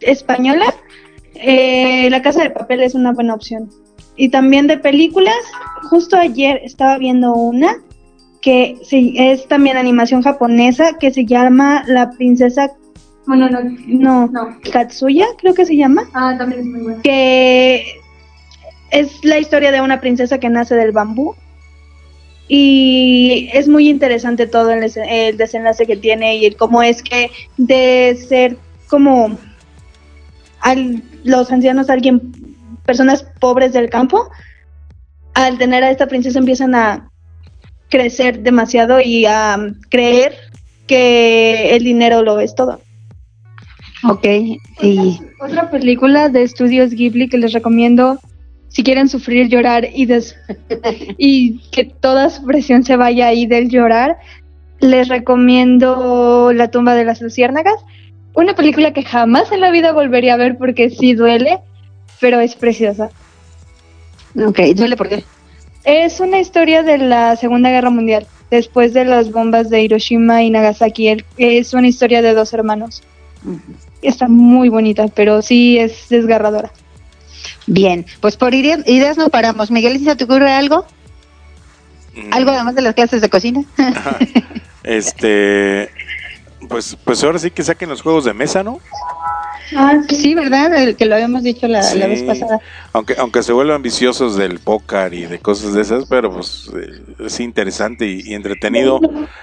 [0.00, 0.74] española,
[1.34, 3.68] eh, La Casa de Papel es una buena opción.
[4.16, 5.34] Y también de películas,
[5.90, 7.76] justo ayer estaba viendo una
[8.40, 12.70] que sí, es también animación japonesa que se llama La Princesa
[13.26, 14.58] Bueno, no, no, no.
[14.70, 17.02] Katsuya, creo que se llama, Ah, también es muy buena.
[17.02, 17.86] que
[18.90, 21.34] es la historia de una princesa que nace del bambú.
[22.46, 27.30] Y es muy interesante todo el, el desenlace que tiene y el cómo es que
[27.56, 28.58] de ser
[28.88, 29.38] como
[30.60, 32.20] al- los ancianos, alguien,
[32.84, 34.30] personas pobres del campo,
[35.34, 37.10] al tener a esta princesa empiezan a
[37.88, 39.56] crecer demasiado y a
[39.90, 40.34] creer
[40.86, 42.80] que el dinero lo es todo.
[44.08, 44.26] Ok.
[44.82, 48.18] Y Otra película de estudios Ghibli que les recomiendo
[48.68, 50.36] si quieren sufrir, llorar y, des-
[51.18, 54.18] y que toda su presión se vaya ahí del llorar,
[54.80, 57.76] les recomiendo La tumba de las luciérnagas.
[58.34, 61.60] Una película que jamás en la vida volvería a ver porque sí duele,
[62.24, 63.10] pero es preciosa.
[64.34, 65.24] ok, duele por qué.
[65.84, 70.48] Es una historia de la Segunda Guerra Mundial, después de las bombas de Hiroshima y
[70.48, 71.08] Nagasaki.
[71.08, 73.02] El- Es una historia de dos hermanos.
[74.00, 76.70] Está muy bonita, pero sí es desgarradora.
[77.66, 79.70] Bien, pues por ide- ideas no paramos.
[79.70, 80.86] Miguel, ¿se te ocurre algo?
[82.16, 83.62] Mm, ¿Algo además de las clases de cocina?
[84.82, 85.90] Este,
[86.68, 88.80] pues, pues ahora sí que saquen los juegos de mesa, ¿no?
[90.08, 90.74] Sí, ¿verdad?
[90.74, 92.60] El que lo habíamos dicho la, vez pasada.
[92.92, 97.02] Aunque, aunque se vuelvan viciosos del póker y de cosas de esas, pero pues eh,
[97.26, 99.00] es interesante y, y entretenido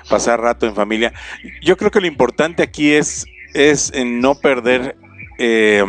[0.09, 1.13] pasar rato en familia.
[1.61, 4.95] Yo creo que lo importante aquí es, es en no perder,
[5.39, 5.84] eh,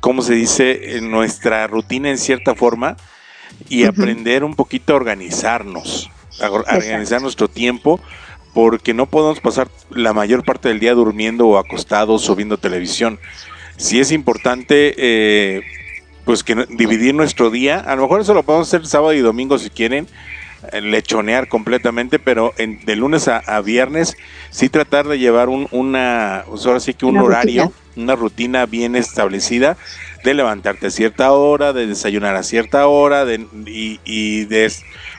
[0.00, 2.96] ¿cómo se dice?, en nuestra rutina en cierta forma
[3.68, 6.10] y aprender un poquito a organizarnos,
[6.40, 8.00] a or- a organizar nuestro tiempo,
[8.56, 13.18] porque no podemos pasar la mayor parte del día durmiendo o acostados o viendo televisión.
[13.76, 15.60] Si es importante, eh,
[16.24, 19.58] pues que dividir nuestro día, a lo mejor eso lo podemos hacer sábado y domingo
[19.58, 20.08] si quieren,
[20.72, 24.16] eh, lechonear completamente, pero en- de lunes a, a viernes
[24.48, 28.04] sí tratar de llevar un, una, pues ahora sí que un Una horario, rutina.
[28.04, 29.76] una rutina bien establecida
[30.24, 34.72] de levantarte a cierta hora, de desayunar a cierta hora, de, y, y de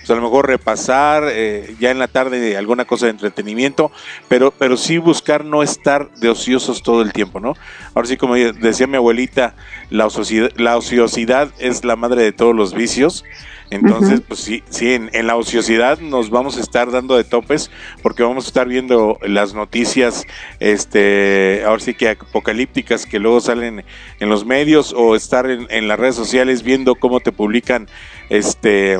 [0.07, 3.91] pues, a lo mejor repasar eh, ya en la tarde alguna cosa de entretenimiento,
[4.29, 7.55] pero, pero sí buscar no estar de ociosos todo el tiempo, ¿no?
[7.93, 9.53] Ahora sí, como decía mi abuelita,
[9.89, 13.25] la ociosidad, la ociosidad es la madre de todos los vicios.
[13.69, 17.69] Entonces, pues sí, sí en, en la ociosidad nos vamos a estar dando de topes
[18.01, 20.25] porque vamos a estar viendo las noticias,
[20.61, 23.83] este, ahora sí que apocalípticas que luego salen
[24.21, 27.89] en los medios o estar en, en las redes sociales viendo cómo te publican,
[28.29, 28.99] este,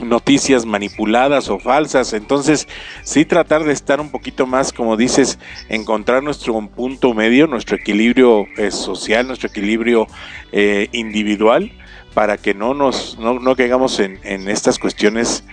[0.00, 2.12] noticias manipuladas o falsas.
[2.12, 2.68] Entonces,
[3.02, 5.38] sí tratar de estar un poquito más, como dices,
[5.68, 10.06] encontrar nuestro punto medio, nuestro equilibrio eh, social, nuestro equilibrio
[10.52, 11.72] eh, individual,
[12.14, 15.44] para que no nos no, no caigamos en, en estas cuestiones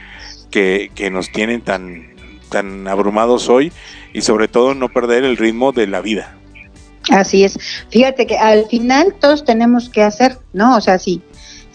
[0.50, 2.16] que, que nos tienen tan,
[2.50, 3.72] tan abrumados hoy
[4.14, 6.36] y sobre todo no perder el ritmo de la vida.
[7.12, 7.58] Así es.
[7.90, 10.76] Fíjate que al final todos tenemos que hacer, ¿no?
[10.76, 11.22] O sea, si,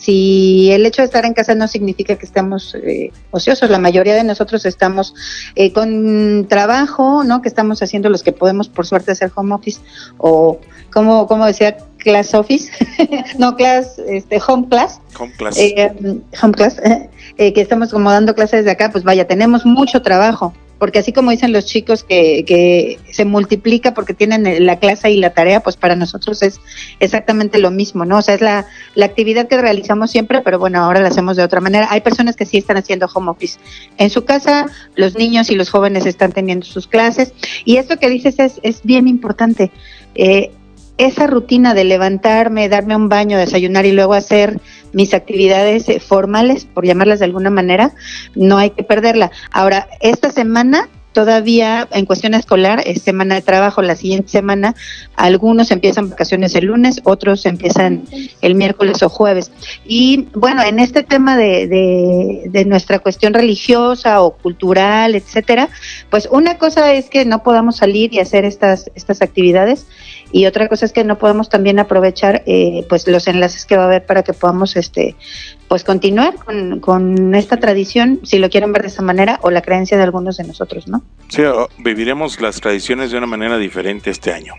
[0.04, 4.14] si el hecho de estar en casa no significa que estamos eh, ociosos, la mayoría
[4.14, 5.14] de nosotros estamos
[5.54, 7.40] eh, con trabajo, ¿no?
[7.40, 9.80] Que estamos haciendo los que podemos, por suerte, hacer home office
[10.18, 10.60] o,
[10.92, 12.70] como, como decía, class office,
[13.38, 15.00] no class, este, home class.
[15.18, 15.56] Home class.
[15.56, 16.78] Eh, home class,
[17.38, 21.12] eh, que estamos como dando clases de acá, pues vaya, tenemos mucho trabajo, porque así
[21.12, 25.60] como dicen los chicos que, que se multiplica porque tienen la clase y la tarea,
[25.60, 26.60] pues para nosotros es
[27.00, 28.18] exactamente lo mismo, ¿no?
[28.18, 31.42] O sea, es la, la actividad que realizamos siempre, pero bueno, ahora la hacemos de
[31.42, 31.88] otra manera.
[31.90, 33.58] Hay personas que sí están haciendo home office
[33.98, 34.66] en su casa,
[34.96, 37.32] los niños y los jóvenes están teniendo sus clases,
[37.64, 39.70] y esto que dices es, es bien importante.
[40.14, 40.50] eh,
[40.98, 44.60] esa rutina de levantarme, darme un baño, desayunar y luego hacer
[44.92, 47.92] mis actividades eh, formales, por llamarlas de alguna manera,
[48.34, 49.30] no hay que perderla.
[49.50, 54.74] Ahora, esta semana todavía en cuestión escolar es semana de trabajo, la siguiente semana
[55.16, 58.04] algunos empiezan vacaciones el lunes, otros empiezan
[58.42, 59.50] el miércoles o jueves.
[59.86, 65.70] Y bueno, en este tema de, de, de nuestra cuestión religiosa o cultural, etcétera,
[66.10, 69.86] pues una cosa es que no podamos salir y hacer estas, estas actividades
[70.32, 73.84] y otra cosa es que no podemos también aprovechar eh, pues los enlaces que va
[73.84, 75.14] a haber para que podamos este
[75.74, 79.60] pues continuar con, con, esta tradición si lo quieren ver de esa manera o la
[79.60, 81.42] creencia de algunos de nosotros no sí
[81.78, 84.54] viviremos las tradiciones de una manera diferente este año.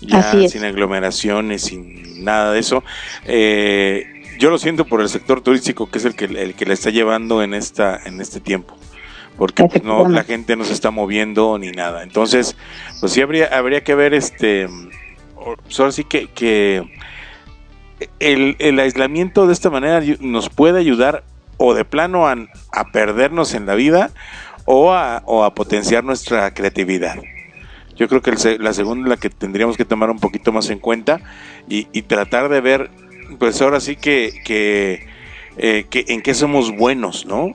[0.00, 2.82] Ya sin aglomeraciones sin nada de eso.
[3.26, 4.06] Eh,
[4.38, 6.88] yo lo siento por el sector turístico que es el que el que le está
[6.88, 8.74] llevando en esta en este tiempo
[9.36, 12.02] porque pues, no la gente no se está moviendo ni nada.
[12.02, 12.56] Entonces,
[12.98, 14.70] pues sí habría habría que ver este
[15.64, 16.88] pues ahora sí que, que
[18.18, 21.24] el, el, aislamiento de esta manera nos puede ayudar
[21.56, 22.36] o de plano a,
[22.72, 24.10] a perdernos en la vida
[24.64, 27.16] o a, o a, potenciar nuestra creatividad.
[27.96, 30.78] Yo creo que la segunda es la que tendríamos que tomar un poquito más en
[30.78, 31.20] cuenta
[31.68, 32.90] y, y tratar de ver,
[33.38, 35.06] pues ahora sí que, que,
[35.58, 37.52] eh, en qué somos buenos, ¿no?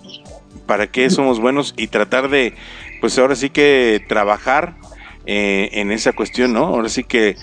[0.66, 2.54] para qué somos buenos y tratar de,
[3.02, 4.76] pues ahora sí que trabajar
[5.26, 6.66] eh, en esa cuestión, ¿no?
[6.66, 7.36] Ahora sí que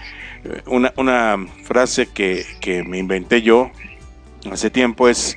[0.67, 3.71] una, una frase que, que, me inventé yo
[4.51, 5.37] hace tiempo es,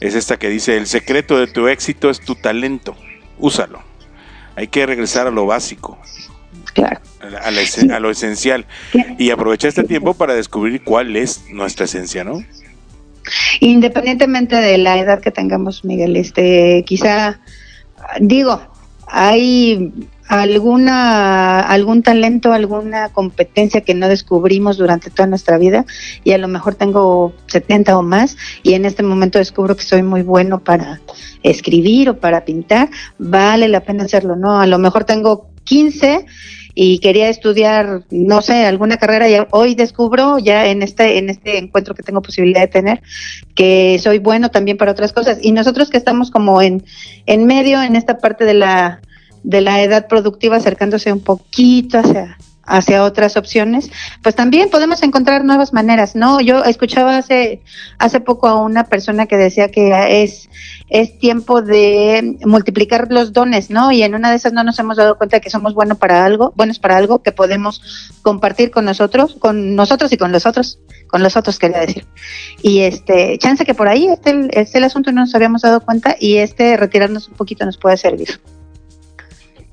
[0.00, 2.96] es esta que dice, el secreto de tu éxito es tu talento,
[3.38, 3.82] úsalo.
[4.54, 5.98] Hay que regresar a lo básico.
[6.72, 7.00] Claro.
[7.20, 8.66] A, a, a lo esencial.
[9.18, 12.42] Y aprovechar este tiempo para descubrir cuál es nuestra esencia, ¿no?
[13.60, 17.40] Independientemente de la edad que tengamos, Miguel, este, quizá,
[18.20, 18.60] digo,
[19.06, 19.92] hay
[20.28, 25.84] alguna algún talento, alguna competencia que no descubrimos durante toda nuestra vida
[26.24, 30.02] y a lo mejor tengo 70 o más y en este momento descubro que soy
[30.02, 31.00] muy bueno para
[31.42, 34.60] escribir o para pintar, vale la pena hacerlo, ¿no?
[34.60, 36.26] A lo mejor tengo 15
[36.78, 41.56] y quería estudiar, no sé, alguna carrera y hoy descubro ya en este, en este
[41.56, 43.02] encuentro que tengo posibilidad de tener
[43.54, 45.38] que soy bueno también para otras cosas.
[45.40, 46.84] Y nosotros que estamos como en,
[47.24, 49.00] en medio, en esta parte de la,
[49.42, 53.90] de la edad productiva, acercándose un poquito hacia, hacia otras opciones,
[54.22, 56.40] pues también podemos encontrar nuevas maneras, ¿no?
[56.40, 57.62] Yo escuchaba hace,
[57.98, 60.48] hace poco a una persona que decía que es,
[60.88, 63.92] es tiempo de multiplicar los dones, ¿no?
[63.92, 66.52] Y en una de esas no nos hemos dado cuenta que somos buenos para algo,
[66.56, 71.22] buenos para algo que podemos compartir con nosotros, con nosotros y con los otros, con
[71.22, 72.04] los otros quería decir.
[72.62, 76.16] Y este, chance que por ahí este, este el asunto no nos habíamos dado cuenta
[76.18, 78.40] y este retirarnos un poquito nos puede servir.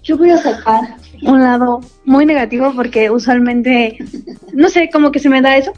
[0.04, 3.98] Yo voy a sacar un lado muy negativo porque usualmente,
[4.54, 5.74] no sé, como que se me da eso.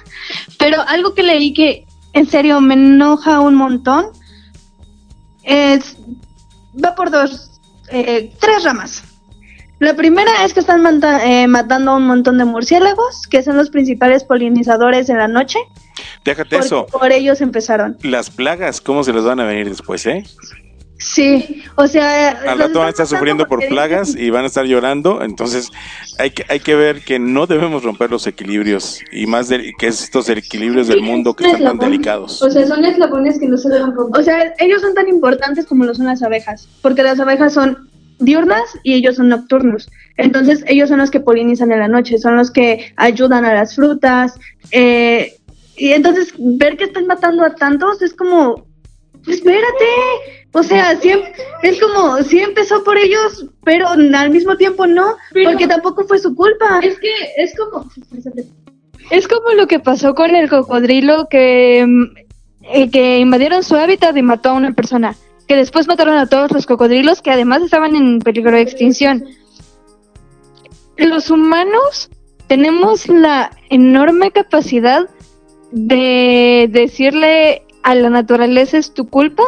[0.58, 4.06] Pero algo que leí que en serio me enoja un montón
[5.44, 5.96] es,
[6.82, 7.60] va por dos,
[7.90, 9.04] eh, tres ramas.
[9.78, 13.56] La primera es que están mata eh, matando a un montón de murciélagos, que son
[13.56, 15.60] los principales polinizadores en la noche.
[16.24, 16.86] Déjate eso.
[16.86, 17.96] Por ellos empezaron.
[18.02, 20.24] Las plagas, ¿cómo se les van a venir después, eh?
[20.98, 22.30] Sí, o sea...
[22.30, 25.70] Al rato van a estar sufriendo por plagas y van a estar llorando, entonces
[26.18, 29.86] hay que, hay que ver que no debemos romper los equilibrios y más de, que
[29.86, 32.42] estos equilibrios del mundo que están tan delicados.
[32.42, 34.20] O sea, son eslabones que no se deben romper.
[34.20, 37.88] O sea, ellos son tan importantes como lo son las abejas, porque las abejas son
[38.18, 39.88] diurnas y ellos son nocturnos.
[40.16, 43.76] Entonces ellos son los que polinizan en la noche, son los que ayudan a las
[43.76, 44.34] frutas.
[44.72, 45.34] Eh,
[45.76, 48.66] y entonces ver que están matando a tantos es como,
[49.26, 49.84] espérate,
[50.58, 51.32] o sea, siempre,
[51.62, 56.34] es como, sí empezó por ellos, pero al mismo tiempo no, porque tampoco fue su
[56.34, 56.80] culpa.
[56.82, 57.88] Es que es como,
[59.10, 61.86] es como lo que pasó con el cocodrilo que,
[62.62, 65.14] eh, que invadieron su hábitat y mató a una persona,
[65.46, 69.24] que después mataron a todos los cocodrilos que además estaban en peligro de extinción.
[70.96, 72.10] Los humanos
[72.48, 75.08] tenemos la enorme capacidad
[75.70, 79.44] de decirle a la naturaleza es tu culpa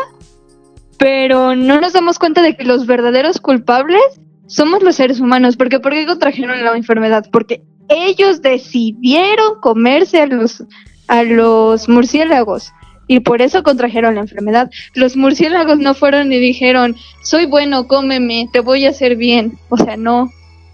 [1.00, 4.02] pero no nos damos cuenta de que los verdaderos culpables
[4.46, 5.56] somos los seres humanos.
[5.56, 7.24] Porque ¿por qué contrajeron la enfermedad?
[7.32, 10.62] Porque ellos decidieron comerse a los,
[11.08, 12.74] a los murciélagos
[13.06, 14.70] y por eso contrajeron la enfermedad.
[14.94, 19.58] Los murciélagos no fueron y dijeron, soy bueno, cómeme, te voy a hacer bien.
[19.70, 20.30] O sea, no.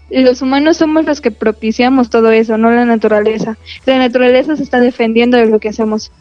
[0.09, 3.57] Los humanos somos los que propiciamos todo eso, no la naturaleza.
[3.85, 6.11] La naturaleza se está defendiendo de lo que hacemos.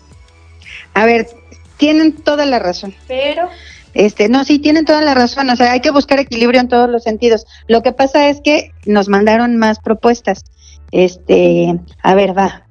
[0.94, 1.26] A ver,
[1.76, 2.94] tienen toda la razón.
[3.08, 3.48] Pero
[3.96, 6.88] este, no, sí, tienen toda la razón, o sea, hay que buscar equilibrio en todos
[6.90, 7.46] los sentidos.
[7.66, 10.44] Lo que pasa es que nos mandaron más propuestas
[10.92, 12.65] Este, a ver, va.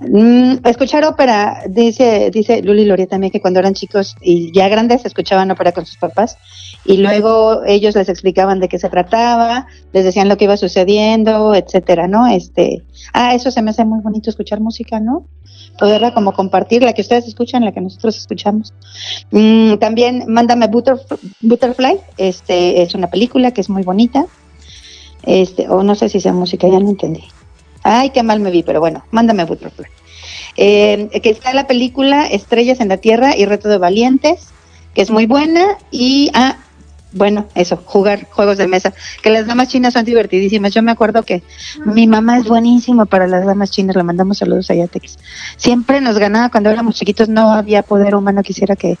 [0.00, 5.04] Mm, escuchar ópera, dice, dice Luli Loria también que cuando eran chicos y ya grandes
[5.04, 6.38] escuchaban ópera con sus papás
[6.84, 11.52] y luego ellos les explicaban de qué se trataba, les decían lo que iba sucediendo,
[11.52, 12.28] etcétera, ¿no?
[12.28, 15.26] Este, ah, eso se me hace muy bonito escuchar música, ¿no?
[15.80, 18.72] Poderla como compartir, la que ustedes escuchan, la que nosotros escuchamos.
[19.32, 24.26] Mm, también Mándame Butterfly, este, es una película que es muy bonita,
[25.24, 27.24] este, o no sé si sea música, ya no entendí.
[27.82, 29.86] Ay, qué mal me vi, pero bueno, mándame Butterfly.
[30.56, 34.48] Eh, que está la película Estrellas en la Tierra y Reto de Valientes,
[34.94, 35.78] que es muy buena.
[35.90, 36.56] Y, ah,
[37.12, 38.92] bueno, eso, jugar juegos de mesa.
[39.22, 40.74] Que las damas chinas son divertidísimas.
[40.74, 41.42] Yo me acuerdo que
[41.84, 43.96] mi mamá es buenísima para las damas chinas.
[43.96, 45.18] Le mandamos saludos a Yatex.
[45.56, 47.28] Siempre nos ganaba cuando éramos chiquitos.
[47.28, 48.98] No había poder humano que hiciera que,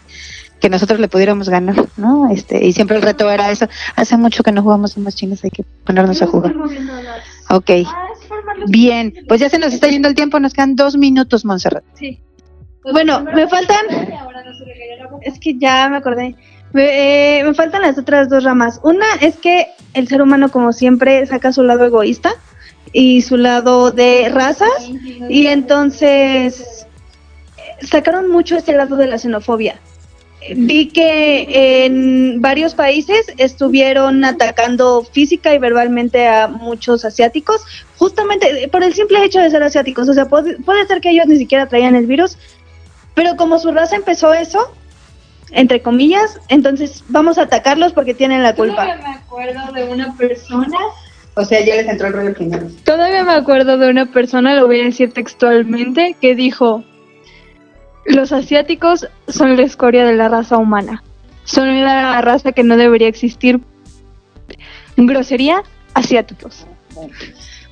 [0.60, 2.30] que nosotros le pudiéramos ganar, ¿no?
[2.30, 3.68] Este, y siempre el reto era eso.
[3.96, 6.54] Hace mucho que no jugamos damas chinas, hay que ponernos a jugar.
[7.50, 7.70] Ok.
[8.66, 11.84] Bien, pues ya se nos está yendo el tiempo, nos quedan dos minutos, Montserrat.
[11.94, 12.20] Sí.
[12.92, 13.86] Bueno, me faltan.
[15.22, 16.34] Es que ya me acordé.
[16.72, 18.80] Me, eh, me faltan las otras dos ramas.
[18.82, 22.30] Una es que el ser humano, como siempre, saca su lado egoísta
[22.92, 24.90] y su lado de razas.
[25.28, 26.86] Y entonces
[27.82, 29.78] sacaron mucho este lado de la xenofobia
[30.56, 37.62] vi que en varios países estuvieron atacando física y verbalmente a muchos asiáticos,
[37.96, 40.08] justamente por el simple hecho de ser asiáticos.
[40.08, 42.38] O sea, puede, ser que ellos ni siquiera traían el virus,
[43.14, 44.72] pero como su raza empezó eso,
[45.50, 48.84] entre comillas, entonces vamos a atacarlos porque tienen la culpa.
[48.84, 50.78] Todavía me acuerdo de una persona.
[51.34, 52.68] O sea, ya les entró el rollo final.
[52.84, 56.84] Todavía me acuerdo de una persona, lo voy a decir textualmente, que dijo,
[58.08, 61.02] los asiáticos son la escoria de la raza humana.
[61.44, 63.60] Son la raza que no debería existir.
[64.96, 65.62] Grosería,
[65.94, 66.66] asiáticos.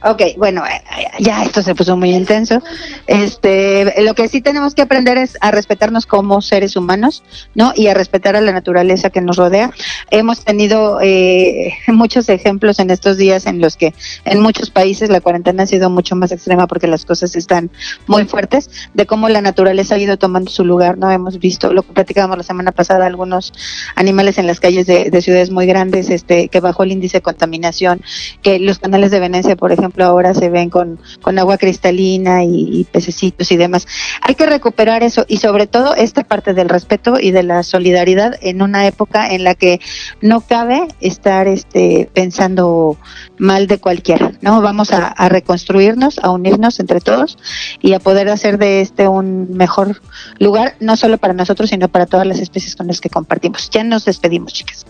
[0.03, 0.83] Ok, bueno, eh,
[1.21, 2.63] ya esto se puso muy intenso.
[3.07, 7.23] Este, lo que sí tenemos que aprender es a respetarnos como seres humanos,
[7.55, 7.73] ¿no?
[7.75, 9.71] Y a respetar a la naturaleza que nos rodea.
[10.11, 13.95] Hemos tenido eh, muchos ejemplos en estos días en los que
[14.27, 17.71] en muchos países la cuarentena ha sido mucho más extrema porque las cosas están
[18.07, 21.11] muy fuertes, de cómo la naturaleza ha ido tomando su lugar, ¿no?
[21.11, 23.55] Hemos visto, lo que platicábamos la semana pasada, algunos
[23.95, 27.23] animales en las calles de, de ciudades muy grandes, este, que bajó el índice de
[27.23, 28.03] contaminación,
[28.43, 32.45] que los canales de Venecia, por ejemplo, ejemplo, ahora se ven con, con agua cristalina
[32.45, 33.87] y, pececitos y demás.
[34.21, 38.37] Hay que recuperar eso y sobre todo esta parte del respeto y de la solidaridad
[38.41, 39.81] en una época en la que
[40.21, 42.97] no cabe estar este, pensando
[43.39, 44.61] mal de cualquiera, ¿no?
[44.61, 47.39] Vamos a, a reconstruirnos, a unirnos entre todos
[47.81, 50.01] y a poder hacer de este un mejor
[50.39, 53.71] lugar, no solo para nosotros, sino para todas las especies con las que compartimos.
[53.71, 54.87] Ya nos despedimos, chicas.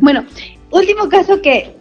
[0.00, 0.24] Bueno,
[0.70, 1.79] último caso que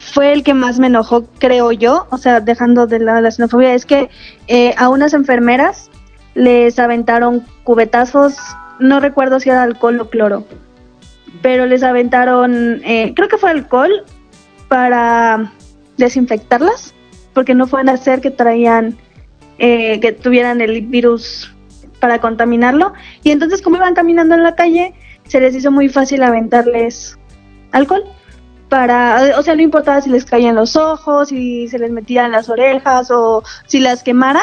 [0.00, 3.74] fue el que más me enojó, creo yo, o sea, dejando de lado la xenofobia,
[3.74, 4.08] es que
[4.48, 5.90] eh, a unas enfermeras
[6.34, 8.34] les aventaron cubetazos,
[8.80, 10.46] no recuerdo si era alcohol o cloro,
[11.42, 13.90] pero les aventaron, eh, creo que fue alcohol
[14.68, 15.52] para
[15.98, 16.94] desinfectarlas,
[17.34, 18.96] porque no fue a hacer que traían,
[19.58, 21.54] eh, que tuvieran el virus
[22.00, 24.94] para contaminarlo, y entonces como iban caminando en la calle,
[25.24, 27.18] se les hizo muy fácil aventarles
[27.72, 28.02] alcohol
[28.70, 32.48] para, o sea, no importaba si les caían los ojos, si se les metían las
[32.48, 34.40] orejas o si las quemara.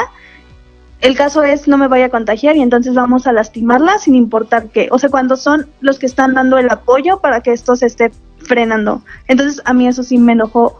[1.00, 4.68] El caso es no me vaya a contagiar y entonces vamos a lastimarla sin importar
[4.68, 4.88] qué.
[4.92, 8.12] O sea, cuando son los que están dando el apoyo para que esto se esté
[8.40, 9.02] frenando.
[9.28, 10.78] Entonces a mí eso sí me enojó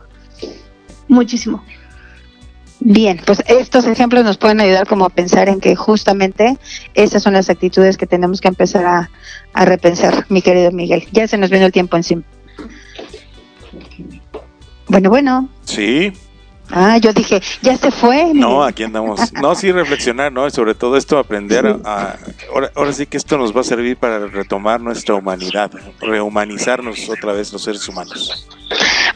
[1.09, 1.65] muchísimo.
[2.81, 6.59] Bien, pues estos ejemplos nos pueden ayudar como a pensar en que justamente
[6.93, 9.11] esas son las actitudes que tenemos que empezar a,
[9.55, 11.09] a repensar, mi querido Miguel.
[11.13, 12.25] Ya se nos viene el tiempo encima.
[14.89, 15.49] Bueno, bueno.
[15.65, 16.13] Sí.
[16.71, 18.33] Ah, yo dije, ya se fue.
[18.35, 19.33] No, aquí andamos.
[19.33, 20.49] No, sí, reflexionar, ¿no?
[20.51, 22.17] sobre todo esto, aprender a.
[22.53, 25.71] ahora, ahora, sí que esto nos va a servir para retomar nuestra humanidad,
[26.01, 28.47] rehumanizarnos otra vez los seres humanos.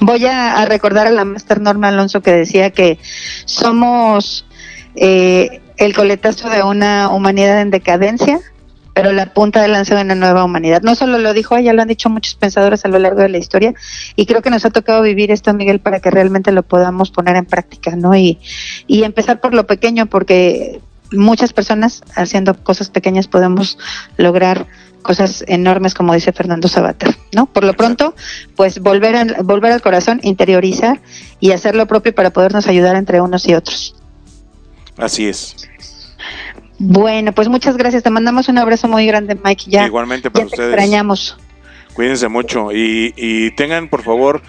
[0.01, 2.99] Voy a, recordar a la Master Norma Alonso que decía que
[3.45, 4.47] somos
[4.95, 8.41] eh, el coletazo de una humanidad en decadencia
[8.95, 10.83] pero la punta de lanza de una nueva humanidad.
[10.83, 13.39] No solo lo dijo ella, lo han dicho muchos pensadores a lo largo de la
[13.39, 13.75] historia
[14.17, 17.37] y creo que nos ha tocado vivir esto, Miguel, para que realmente lo podamos poner
[17.37, 18.15] en práctica, ¿no?
[18.15, 18.39] Y,
[18.87, 20.81] y empezar por lo pequeño, porque
[21.13, 23.79] muchas personas haciendo cosas pequeñas podemos
[24.17, 24.67] lograr
[25.03, 27.47] cosas enormes como dice Fernando Sabater, ¿no?
[27.47, 28.15] Por lo pronto,
[28.57, 31.01] pues volver a, volver al corazón, interiorizar
[31.41, 33.97] y hacer lo propio para podernos ayudar entre unos y otros.
[34.97, 35.57] Así es.
[36.85, 38.03] Bueno, pues muchas gracias.
[38.03, 39.67] Te mandamos un abrazo muy grande, Mike.
[39.69, 40.73] Ya, Igualmente para ya te ustedes.
[40.75, 41.37] extrañamos.
[41.95, 44.43] Cuídense mucho y, y tengan por favor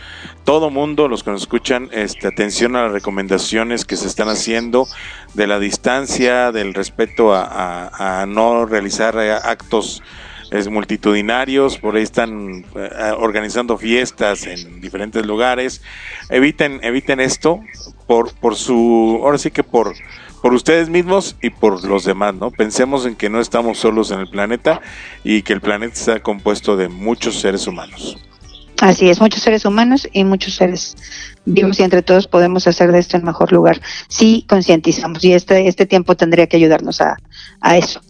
[0.46, 4.88] todo mundo, los que nos escuchan, este, atención a las recomendaciones que se están haciendo
[5.36, 10.02] de la distancia, del respeto a, a- a no realizar eh, actos
[10.52, 15.82] es, multitudinarios, por ahí están eh, organizando fiestas en diferentes lugares.
[16.30, 17.60] Eviten, eviten esto
[18.08, 19.94] por, por su, ahora sí que por,
[20.44, 22.52] por ustedes mismos y por los demás, ¿no?
[22.52, 24.82] Pensemos en que no estamos solos en el planeta
[25.24, 28.18] y que el planeta está compuesto de muchos seres humanos.
[28.82, 30.98] Así es, muchos seres humanos y muchos seres
[31.46, 33.80] vivos y entre todos podemos hacer de esto el mejor lugar
[34.10, 37.16] si concientizamos y este, este tiempo tendría que ayudarnos a,
[37.62, 38.02] a eso.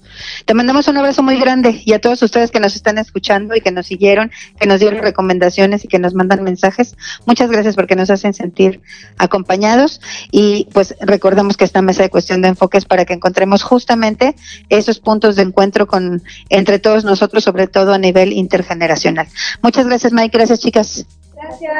[0.45, 3.61] Te mandamos un abrazo muy grande y a todos ustedes que nos están escuchando y
[3.61, 6.95] que nos siguieron, que nos dieron recomendaciones y que nos mandan mensajes.
[7.25, 8.81] Muchas gracias porque nos hacen sentir
[9.17, 13.63] acompañados y pues recordemos que esta mesa de cuestión de enfoque es para que encontremos
[13.63, 14.35] justamente
[14.69, 19.27] esos puntos de encuentro con entre todos nosotros, sobre todo a nivel intergeneracional.
[19.61, 21.05] Muchas gracias Mike, gracias chicas.
[21.35, 21.73] Gracias.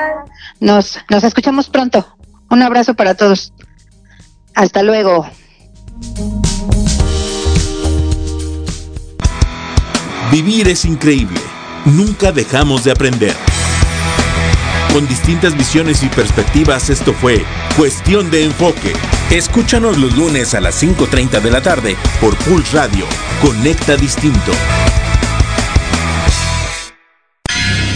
[0.59, 2.05] Nos, nos escuchamos pronto.
[2.49, 3.53] Un abrazo para todos.
[4.53, 5.25] Hasta luego.
[10.33, 11.39] Vivir es increíble.
[11.85, 13.35] Nunca dejamos de aprender.
[14.91, 17.45] Con distintas visiones y perspectivas, esto fue
[17.77, 18.93] Cuestión de Enfoque.
[19.29, 23.05] Escúchanos los lunes a las 5.30 de la tarde por Pulse Radio.
[23.43, 24.53] Conecta Distinto.